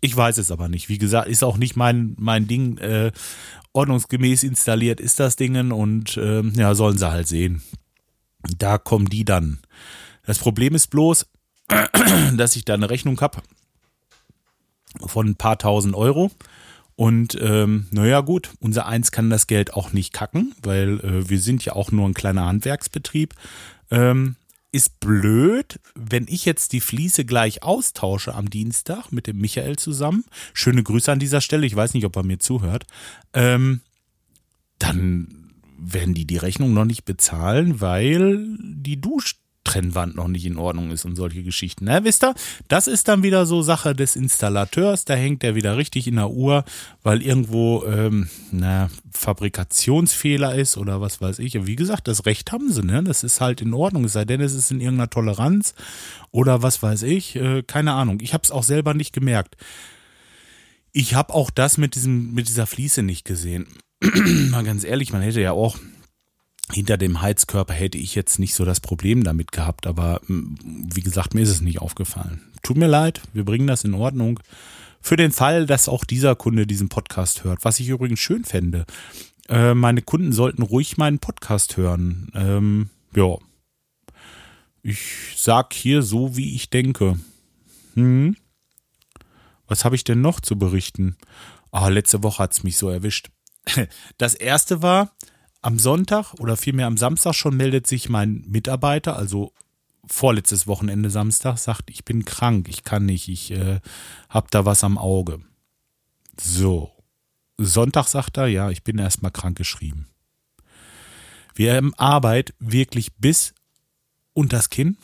Ich 0.00 0.16
weiß 0.16 0.38
es 0.38 0.52
aber 0.52 0.68
nicht. 0.68 0.88
Wie 0.88 0.98
gesagt, 0.98 1.28
ist 1.28 1.42
auch 1.42 1.56
nicht 1.56 1.74
mein, 1.74 2.14
mein 2.18 2.46
Ding. 2.46 2.78
Äh, 2.78 3.10
ordnungsgemäß 3.72 4.44
installiert 4.44 5.00
ist 5.00 5.18
das 5.18 5.36
Ding 5.36 5.72
und 5.72 6.16
äh, 6.16 6.42
ja, 6.42 6.74
sollen 6.74 6.96
sie 6.96 7.10
halt 7.10 7.26
sehen. 7.26 7.62
Da 8.56 8.78
kommen 8.78 9.08
die 9.08 9.24
dann. 9.24 9.58
Das 10.24 10.38
Problem 10.38 10.76
ist 10.76 10.86
bloß, 10.88 11.26
dass 12.36 12.54
ich 12.54 12.64
da 12.64 12.74
eine 12.74 12.88
Rechnung 12.88 13.20
habe 13.20 13.42
von 15.04 15.26
ein 15.26 15.36
paar 15.36 15.58
tausend 15.58 15.96
Euro. 15.96 16.30
Und 16.98 17.38
ähm, 17.40 17.86
naja 17.92 18.22
gut, 18.22 18.50
unser 18.58 18.86
Eins 18.86 19.12
kann 19.12 19.30
das 19.30 19.46
Geld 19.46 19.72
auch 19.72 19.92
nicht 19.92 20.12
kacken, 20.12 20.52
weil 20.64 20.98
äh, 20.98 21.30
wir 21.30 21.38
sind 21.38 21.64
ja 21.64 21.74
auch 21.74 21.92
nur 21.92 22.08
ein 22.08 22.12
kleiner 22.12 22.46
Handwerksbetrieb. 22.46 23.34
Ähm, 23.92 24.34
ist 24.72 24.98
blöd, 24.98 25.78
wenn 25.94 26.26
ich 26.26 26.44
jetzt 26.44 26.72
die 26.72 26.80
Fliese 26.80 27.24
gleich 27.24 27.62
austausche 27.62 28.34
am 28.34 28.50
Dienstag 28.50 29.12
mit 29.12 29.28
dem 29.28 29.38
Michael 29.38 29.76
zusammen. 29.76 30.24
Schöne 30.52 30.82
Grüße 30.82 31.12
an 31.12 31.20
dieser 31.20 31.40
Stelle. 31.40 31.66
Ich 31.66 31.76
weiß 31.76 31.94
nicht, 31.94 32.04
ob 32.04 32.16
er 32.16 32.24
mir 32.24 32.40
zuhört. 32.40 32.84
Ähm, 33.32 33.80
dann 34.80 35.52
werden 35.78 36.14
die 36.14 36.26
die 36.26 36.36
Rechnung 36.36 36.74
noch 36.74 36.84
nicht 36.84 37.04
bezahlen, 37.04 37.80
weil 37.80 38.44
die 38.58 39.00
Dusch 39.00 39.36
Trennwand 39.68 40.16
noch 40.16 40.28
nicht 40.28 40.46
in 40.46 40.56
Ordnung 40.56 40.90
ist 40.90 41.04
und 41.04 41.14
solche 41.14 41.42
Geschichten. 41.42 41.84
Na, 41.84 42.02
wisst 42.02 42.24
ihr, 42.24 42.34
das 42.68 42.86
ist 42.86 43.06
dann 43.06 43.22
wieder 43.22 43.44
so 43.44 43.60
Sache 43.60 43.94
des 43.94 44.16
Installateurs. 44.16 45.04
Da 45.04 45.14
hängt 45.14 45.44
er 45.44 45.54
wieder 45.54 45.76
richtig 45.76 46.06
in 46.06 46.16
der 46.16 46.30
Uhr, 46.30 46.64
weil 47.02 47.20
irgendwo 47.22 47.84
ähm, 47.84 48.30
na, 48.50 48.88
Fabrikationsfehler 49.10 50.54
ist 50.54 50.78
oder 50.78 51.02
was 51.02 51.20
weiß 51.20 51.38
ich. 51.40 51.66
Wie 51.66 51.76
gesagt, 51.76 52.08
das 52.08 52.24
Recht 52.24 52.50
haben 52.50 52.72
sie, 52.72 52.82
ne? 52.82 53.02
Das 53.04 53.22
ist 53.24 53.42
halt 53.42 53.60
in 53.60 53.74
Ordnung, 53.74 54.04
es 54.04 54.14
sei 54.14 54.24
denn, 54.24 54.40
es 54.40 54.54
ist 54.54 54.70
in 54.70 54.80
irgendeiner 54.80 55.10
Toleranz 55.10 55.74
oder 56.30 56.62
was 56.62 56.82
weiß 56.82 57.02
ich. 57.02 57.36
Äh, 57.36 57.62
keine 57.62 57.92
Ahnung. 57.92 58.20
Ich 58.22 58.32
habe 58.32 58.44
es 58.44 58.50
auch 58.50 58.62
selber 58.62 58.94
nicht 58.94 59.12
gemerkt. 59.12 59.56
Ich 60.92 61.14
habe 61.14 61.34
auch 61.34 61.50
das 61.50 61.76
mit 61.76 61.94
diesem 61.94 62.32
mit 62.32 62.48
dieser 62.48 62.66
Fliese 62.66 63.02
nicht 63.02 63.26
gesehen. 63.26 63.66
Mal 64.50 64.64
ganz 64.64 64.84
ehrlich, 64.84 65.12
man 65.12 65.20
hätte 65.20 65.42
ja 65.42 65.52
auch 65.52 65.76
hinter 66.72 66.96
dem 66.96 67.22
Heizkörper 67.22 67.72
hätte 67.72 67.98
ich 67.98 68.14
jetzt 68.14 68.38
nicht 68.38 68.54
so 68.54 68.64
das 68.64 68.80
Problem 68.80 69.24
damit 69.24 69.52
gehabt, 69.52 69.86
aber 69.86 70.20
hm, 70.26 70.56
wie 70.62 71.02
gesagt, 71.02 71.34
mir 71.34 71.42
ist 71.42 71.50
es 71.50 71.60
nicht 71.60 71.80
aufgefallen. 71.80 72.42
Tut 72.62 72.76
mir 72.76 72.86
leid, 72.88 73.20
wir 73.32 73.44
bringen 73.44 73.66
das 73.66 73.84
in 73.84 73.94
Ordnung. 73.94 74.40
Für 75.00 75.16
den 75.16 75.32
Fall, 75.32 75.66
dass 75.66 75.88
auch 75.88 76.04
dieser 76.04 76.34
Kunde 76.34 76.66
diesen 76.66 76.88
Podcast 76.88 77.44
hört, 77.44 77.64
was 77.64 77.80
ich 77.80 77.88
übrigens 77.88 78.20
schön 78.20 78.44
fände. 78.44 78.84
Äh, 79.48 79.74
meine 79.74 80.02
Kunden 80.02 80.32
sollten 80.32 80.62
ruhig 80.62 80.96
meinen 80.98 81.18
Podcast 81.18 81.76
hören. 81.76 82.30
Ähm, 82.34 82.90
ja. 83.14 83.36
Ich 84.82 85.34
sag 85.36 85.72
hier 85.72 86.02
so, 86.02 86.36
wie 86.36 86.54
ich 86.54 86.70
denke. 86.70 87.18
Hm. 87.94 88.36
Was 89.66 89.84
habe 89.84 89.96
ich 89.96 90.04
denn 90.04 90.20
noch 90.20 90.40
zu 90.40 90.58
berichten? 90.58 91.16
Ah, 91.70 91.88
letzte 91.88 92.22
Woche 92.22 92.42
hat 92.42 92.52
es 92.52 92.62
mich 92.64 92.76
so 92.76 92.88
erwischt. 92.90 93.30
Das 94.18 94.34
erste 94.34 94.82
war, 94.82 95.12
am 95.68 95.78
Sonntag 95.78 96.32
oder 96.38 96.56
vielmehr 96.56 96.86
am 96.86 96.96
Samstag 96.96 97.34
schon 97.34 97.54
meldet 97.54 97.86
sich 97.86 98.08
mein 98.08 98.42
Mitarbeiter, 98.48 99.18
also 99.18 99.52
vorletztes 100.06 100.66
Wochenende 100.66 101.10
Samstag, 101.10 101.58
sagt, 101.58 101.90
ich 101.90 102.06
bin 102.06 102.24
krank, 102.24 102.70
ich 102.70 102.84
kann 102.84 103.04
nicht, 103.04 103.28
ich 103.28 103.50
äh, 103.50 103.80
hab 104.30 104.50
da 104.50 104.64
was 104.64 104.82
am 104.82 104.96
Auge. 104.96 105.40
So. 106.40 106.90
Sonntag 107.58 108.06
sagt 108.06 108.38
er, 108.38 108.46
ja, 108.46 108.70
ich 108.70 108.82
bin 108.82 108.96
erstmal 108.96 109.30
krank 109.30 109.58
geschrieben. 109.58 110.06
Wir 111.54 111.74
haben 111.74 111.92
Arbeit 111.96 112.54
wirklich 112.58 113.14
bis 113.16 113.52
unters 114.32 114.70
Kinn. 114.70 114.96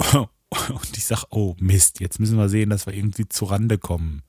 Und 0.12 0.96
ich 0.96 1.04
sag, 1.04 1.26
oh 1.30 1.54
Mist, 1.60 2.00
jetzt 2.00 2.18
müssen 2.18 2.38
wir 2.38 2.48
sehen, 2.48 2.70
dass 2.70 2.86
wir 2.86 2.94
irgendwie 2.94 3.28
zu 3.28 3.44
Rande 3.44 3.78
kommen. 3.78 4.24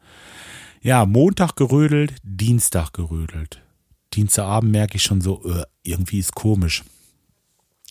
Ja, 0.82 1.08
Montag 1.08 1.56
gerödelt, 1.56 2.14
Dienstag 2.22 2.94
gerödelt. 2.94 3.64
Dienstagabend 4.14 4.72
merke 4.72 4.98
ich 4.98 5.04
schon 5.04 5.22
so, 5.22 5.44
uh, 5.44 5.64
irgendwie 5.84 6.20
ist 6.20 6.34
komisch. 6.34 6.84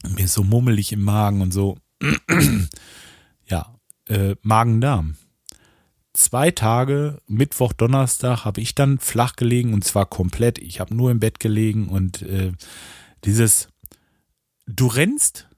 Mir 0.02 0.24
ist 0.24 0.34
so 0.34 0.44
mummelig 0.44 0.92
im 0.92 1.02
Magen 1.02 1.40
und 1.40 1.52
so. 1.52 1.78
ja, 3.46 3.74
äh, 4.06 4.36
Magen-Darm. 4.42 5.16
Zwei 6.12 6.50
Tage, 6.50 7.20
Mittwoch, 7.26 7.72
Donnerstag, 7.72 8.44
habe 8.44 8.60
ich 8.60 8.74
dann 8.74 8.98
flach 8.98 9.36
gelegen 9.36 9.74
und 9.74 9.84
zwar 9.84 10.06
komplett. 10.06 10.58
Ich 10.58 10.80
habe 10.80 10.94
nur 10.94 11.10
im 11.10 11.20
Bett 11.20 11.38
gelegen 11.38 11.88
und 11.88 12.22
äh, 12.22 12.52
dieses, 13.24 13.68
du 14.66 14.86
rennst, 14.86 15.48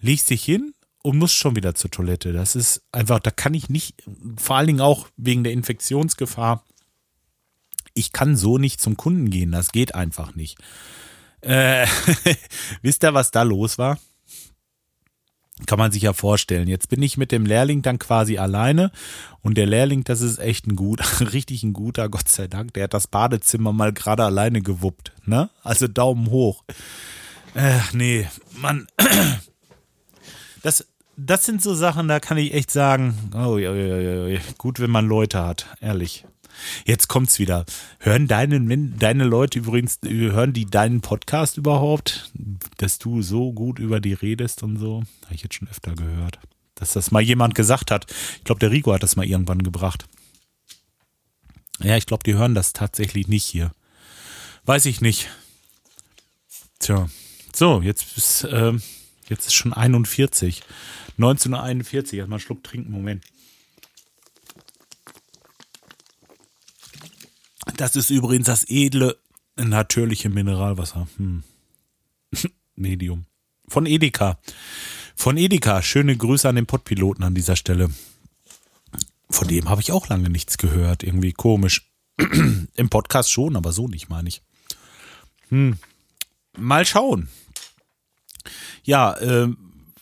legst 0.00 0.30
dich 0.30 0.44
hin 0.44 0.74
und 1.02 1.18
musst 1.18 1.34
schon 1.34 1.56
wieder 1.56 1.74
zur 1.74 1.90
Toilette. 1.90 2.32
Das 2.32 2.54
ist 2.54 2.82
einfach, 2.92 3.18
da 3.18 3.30
kann 3.30 3.54
ich 3.54 3.68
nicht, 3.68 4.04
vor 4.36 4.56
allen 4.56 4.68
Dingen 4.68 4.80
auch 4.80 5.08
wegen 5.16 5.44
der 5.44 5.52
Infektionsgefahr, 5.52 6.64
ich 7.94 8.12
kann 8.12 8.36
so 8.36 8.58
nicht 8.58 8.80
zum 8.80 8.96
Kunden 8.96 9.30
gehen. 9.30 9.52
Das 9.52 9.72
geht 9.72 9.94
einfach 9.94 10.34
nicht. 10.34 10.58
Äh, 11.40 11.86
wisst 12.82 13.04
ihr, 13.04 13.14
was 13.14 13.30
da 13.30 13.42
los 13.42 13.78
war? 13.78 13.98
Kann 15.66 15.78
man 15.78 15.92
sich 15.92 16.02
ja 16.02 16.12
vorstellen. 16.12 16.66
Jetzt 16.66 16.88
bin 16.88 17.02
ich 17.02 17.16
mit 17.16 17.30
dem 17.30 17.46
Lehrling 17.46 17.82
dann 17.82 17.98
quasi 17.98 18.38
alleine 18.38 18.90
und 19.42 19.56
der 19.56 19.66
Lehrling, 19.66 20.02
das 20.04 20.20
ist 20.20 20.38
echt 20.38 20.66
ein 20.66 20.76
gut, 20.76 21.00
richtig 21.32 21.62
ein 21.62 21.72
guter, 21.72 22.08
Gott 22.08 22.28
sei 22.28 22.48
Dank. 22.48 22.74
Der 22.74 22.84
hat 22.84 22.94
das 22.94 23.06
Badezimmer 23.06 23.72
mal 23.72 23.92
gerade 23.92 24.24
alleine 24.24 24.62
gewuppt, 24.62 25.12
ne? 25.24 25.50
Also 25.62 25.88
Daumen 25.88 26.30
hoch. 26.30 26.64
Äh, 27.54 27.80
nee, 27.92 28.28
Mann. 28.56 28.86
Das, 30.64 30.86
das 31.16 31.44
sind 31.44 31.60
so 31.60 31.74
Sachen, 31.74 32.06
da 32.06 32.20
kann 32.20 32.38
ich 32.38 32.54
echt 32.54 32.70
sagen, 32.70 33.32
oh, 33.34 33.58
gut, 34.58 34.78
wenn 34.78 34.92
man 34.92 35.08
Leute 35.08 35.44
hat, 35.44 35.66
ehrlich. 35.80 36.24
Jetzt 36.86 37.08
kommt's 37.08 37.38
wieder. 37.38 37.64
Hören 37.98 38.28
deine, 38.28 38.60
deine 38.98 39.24
Leute 39.24 39.58
übrigens, 39.58 39.98
hören 40.02 40.52
die 40.52 40.66
deinen 40.66 41.00
Podcast 41.00 41.56
überhaupt? 41.56 42.30
Dass 42.78 42.98
du 42.98 43.22
so 43.22 43.52
gut 43.52 43.78
über 43.78 44.00
die 44.00 44.14
redest 44.14 44.62
und 44.62 44.78
so? 44.78 45.02
Habe 45.24 45.34
ich 45.34 45.42
jetzt 45.42 45.54
schon 45.54 45.68
öfter 45.68 45.94
gehört. 45.94 46.38
Dass 46.74 46.92
das 46.92 47.10
mal 47.10 47.22
jemand 47.22 47.54
gesagt 47.54 47.90
hat. 47.90 48.06
Ich 48.38 48.44
glaube, 48.44 48.58
der 48.58 48.70
Rico 48.70 48.92
hat 48.92 49.02
das 49.02 49.16
mal 49.16 49.26
irgendwann 49.26 49.62
gebracht. 49.62 50.06
Ja, 51.80 51.96
ich 51.96 52.06
glaube, 52.06 52.24
die 52.24 52.34
hören 52.34 52.54
das 52.54 52.72
tatsächlich 52.72 53.28
nicht 53.28 53.44
hier. 53.44 53.72
Weiß 54.64 54.86
ich 54.86 55.00
nicht. 55.00 55.28
Tja. 56.78 57.08
So, 57.54 57.82
jetzt 57.82 58.16
ist, 58.16 58.44
äh, 58.44 58.72
jetzt 59.28 59.46
ist 59.46 59.54
schon 59.54 59.72
41. 59.72 60.62
1941. 61.18 62.18
Erstmal 62.18 62.36
einen 62.36 62.40
Schluck 62.40 62.62
trinken. 62.62 62.90
Moment. 62.92 63.24
Das 67.76 67.96
ist 67.96 68.10
übrigens 68.10 68.46
das 68.46 68.64
edle, 68.68 69.18
natürliche 69.56 70.28
Mineralwasser. 70.28 71.08
Hm. 71.16 71.42
Medium. 72.76 73.26
Von 73.68 73.86
Edeka. 73.86 74.38
Von 75.16 75.36
Edeka. 75.36 75.82
Schöne 75.82 76.16
Grüße 76.16 76.48
an 76.48 76.56
den 76.56 76.66
Pottpiloten 76.66 77.24
an 77.24 77.34
dieser 77.34 77.56
Stelle. 77.56 77.90
Von 79.30 79.48
dem 79.48 79.68
habe 79.68 79.80
ich 79.80 79.92
auch 79.92 80.08
lange 80.08 80.28
nichts 80.28 80.58
gehört. 80.58 81.02
Irgendwie 81.02 81.32
komisch. 81.32 81.90
Im 82.76 82.88
Podcast 82.90 83.32
schon, 83.32 83.56
aber 83.56 83.72
so 83.72 83.88
nicht, 83.88 84.08
meine 84.08 84.28
ich. 84.28 84.42
Hm. 85.48 85.78
Mal 86.58 86.84
schauen. 86.84 87.28
Ja, 88.84 89.14
äh, 89.14 89.48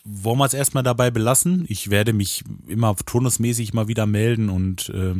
wollen 0.03 0.39
wir 0.39 0.45
es 0.45 0.53
erstmal 0.53 0.83
dabei 0.83 1.11
belassen. 1.11 1.65
Ich 1.67 1.89
werde 1.89 2.13
mich 2.13 2.43
immer 2.67 2.95
turnusmäßig 2.95 3.73
mal 3.73 3.87
wieder 3.87 4.05
melden 4.05 4.49
und 4.49 4.89
äh, 4.89 5.15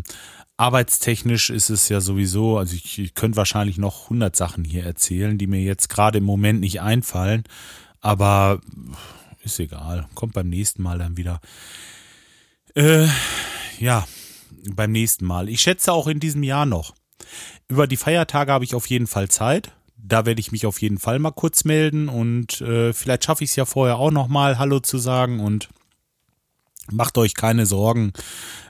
arbeitstechnisch 0.57 1.49
ist 1.49 1.69
es 1.69 1.89
ja 1.89 2.01
sowieso, 2.01 2.57
also 2.57 2.75
ich, 2.75 2.99
ich 2.99 3.13
könnte 3.13 3.37
wahrscheinlich 3.37 3.77
noch 3.77 4.03
100 4.03 4.35
Sachen 4.35 4.63
hier 4.63 4.83
erzählen, 4.83 5.37
die 5.37 5.47
mir 5.47 5.61
jetzt 5.61 5.89
gerade 5.89 6.19
im 6.19 6.23
Moment 6.23 6.59
nicht 6.61 6.81
einfallen, 6.81 7.43
aber 7.99 8.61
ist 9.43 9.59
egal, 9.59 10.07
kommt 10.13 10.33
beim 10.33 10.49
nächsten 10.49 10.83
Mal 10.83 10.99
dann 10.99 11.17
wieder. 11.17 11.41
Äh, 12.75 13.07
ja, 13.79 14.05
beim 14.75 14.91
nächsten 14.91 15.25
Mal. 15.25 15.49
Ich 15.49 15.61
schätze 15.61 15.91
auch 15.91 16.07
in 16.07 16.19
diesem 16.19 16.43
Jahr 16.43 16.65
noch. 16.65 16.93
Über 17.67 17.87
die 17.87 17.97
Feiertage 17.97 18.51
habe 18.51 18.65
ich 18.65 18.75
auf 18.75 18.85
jeden 18.87 19.07
Fall 19.07 19.29
Zeit. 19.29 19.71
Da 20.03 20.25
werde 20.25 20.39
ich 20.39 20.51
mich 20.51 20.65
auf 20.65 20.81
jeden 20.81 20.97
Fall 20.97 21.19
mal 21.19 21.31
kurz 21.31 21.63
melden 21.63 22.09
und 22.09 22.61
äh, 22.61 22.91
vielleicht 22.93 23.25
schaffe 23.25 23.43
ich 23.43 23.51
es 23.51 23.55
ja 23.55 23.65
vorher 23.65 23.97
auch 23.97 24.11
noch 24.11 24.27
mal 24.27 24.57
Hallo 24.57 24.79
zu 24.79 24.97
sagen 24.97 25.39
und 25.39 25.69
macht 26.91 27.17
euch 27.17 27.35
keine 27.35 27.65
Sorgen. 27.65 28.13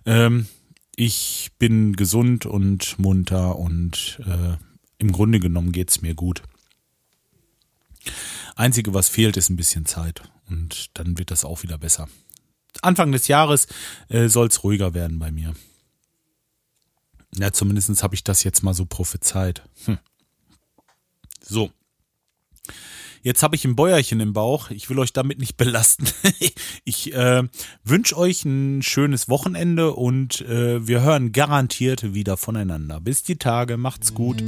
Ähm, 0.05 0.47
ich 0.95 1.51
bin 1.57 1.95
gesund 1.95 2.45
und 2.45 2.99
munter 2.99 3.57
und 3.57 4.19
äh, 4.25 4.57
im 4.97 5.11
Grunde 5.11 5.39
genommen 5.39 5.71
geht 5.71 5.89
es 5.89 6.01
mir 6.01 6.15
gut. 6.15 6.43
Einzige, 8.55 8.93
was 8.93 9.09
fehlt, 9.09 9.37
ist 9.37 9.49
ein 9.49 9.55
bisschen 9.55 9.85
Zeit 9.85 10.21
und 10.49 10.91
dann 10.97 11.17
wird 11.17 11.31
das 11.31 11.45
auch 11.45 11.63
wieder 11.63 11.77
besser. 11.77 12.07
Anfang 12.81 13.11
des 13.11 13.27
Jahres 13.27 13.67
äh, 14.09 14.27
soll 14.27 14.47
es 14.47 14.63
ruhiger 14.63 14.93
werden 14.93 15.19
bei 15.19 15.31
mir. 15.31 15.53
Ja, 17.35 17.51
zumindest 17.51 18.03
habe 18.03 18.15
ich 18.15 18.23
das 18.23 18.43
jetzt 18.43 18.61
mal 18.61 18.73
so 18.73 18.85
prophezeit. 18.85 19.63
Hm. 19.85 19.97
So. 21.43 21.71
Jetzt 23.23 23.43
habe 23.43 23.55
ich 23.55 23.65
ein 23.65 23.75
Bäuerchen 23.75 24.19
im 24.19 24.33
Bauch. 24.33 24.71
Ich 24.71 24.89
will 24.89 24.97
euch 24.97 25.13
damit 25.13 25.39
nicht 25.39 25.57
belasten. 25.57 26.07
ich 26.83 27.13
äh, 27.13 27.43
wünsche 27.83 28.17
euch 28.17 28.45
ein 28.45 28.81
schönes 28.81 29.29
Wochenende 29.29 29.93
und 29.93 30.41
äh, 30.41 30.85
wir 30.87 31.01
hören 31.01 31.31
garantiert 31.31 32.13
wieder 32.13 32.37
voneinander. 32.37 32.99
Bis 32.99 33.23
die 33.23 33.37
Tage, 33.37 33.77
macht's 33.77 34.13
gut. 34.13 34.41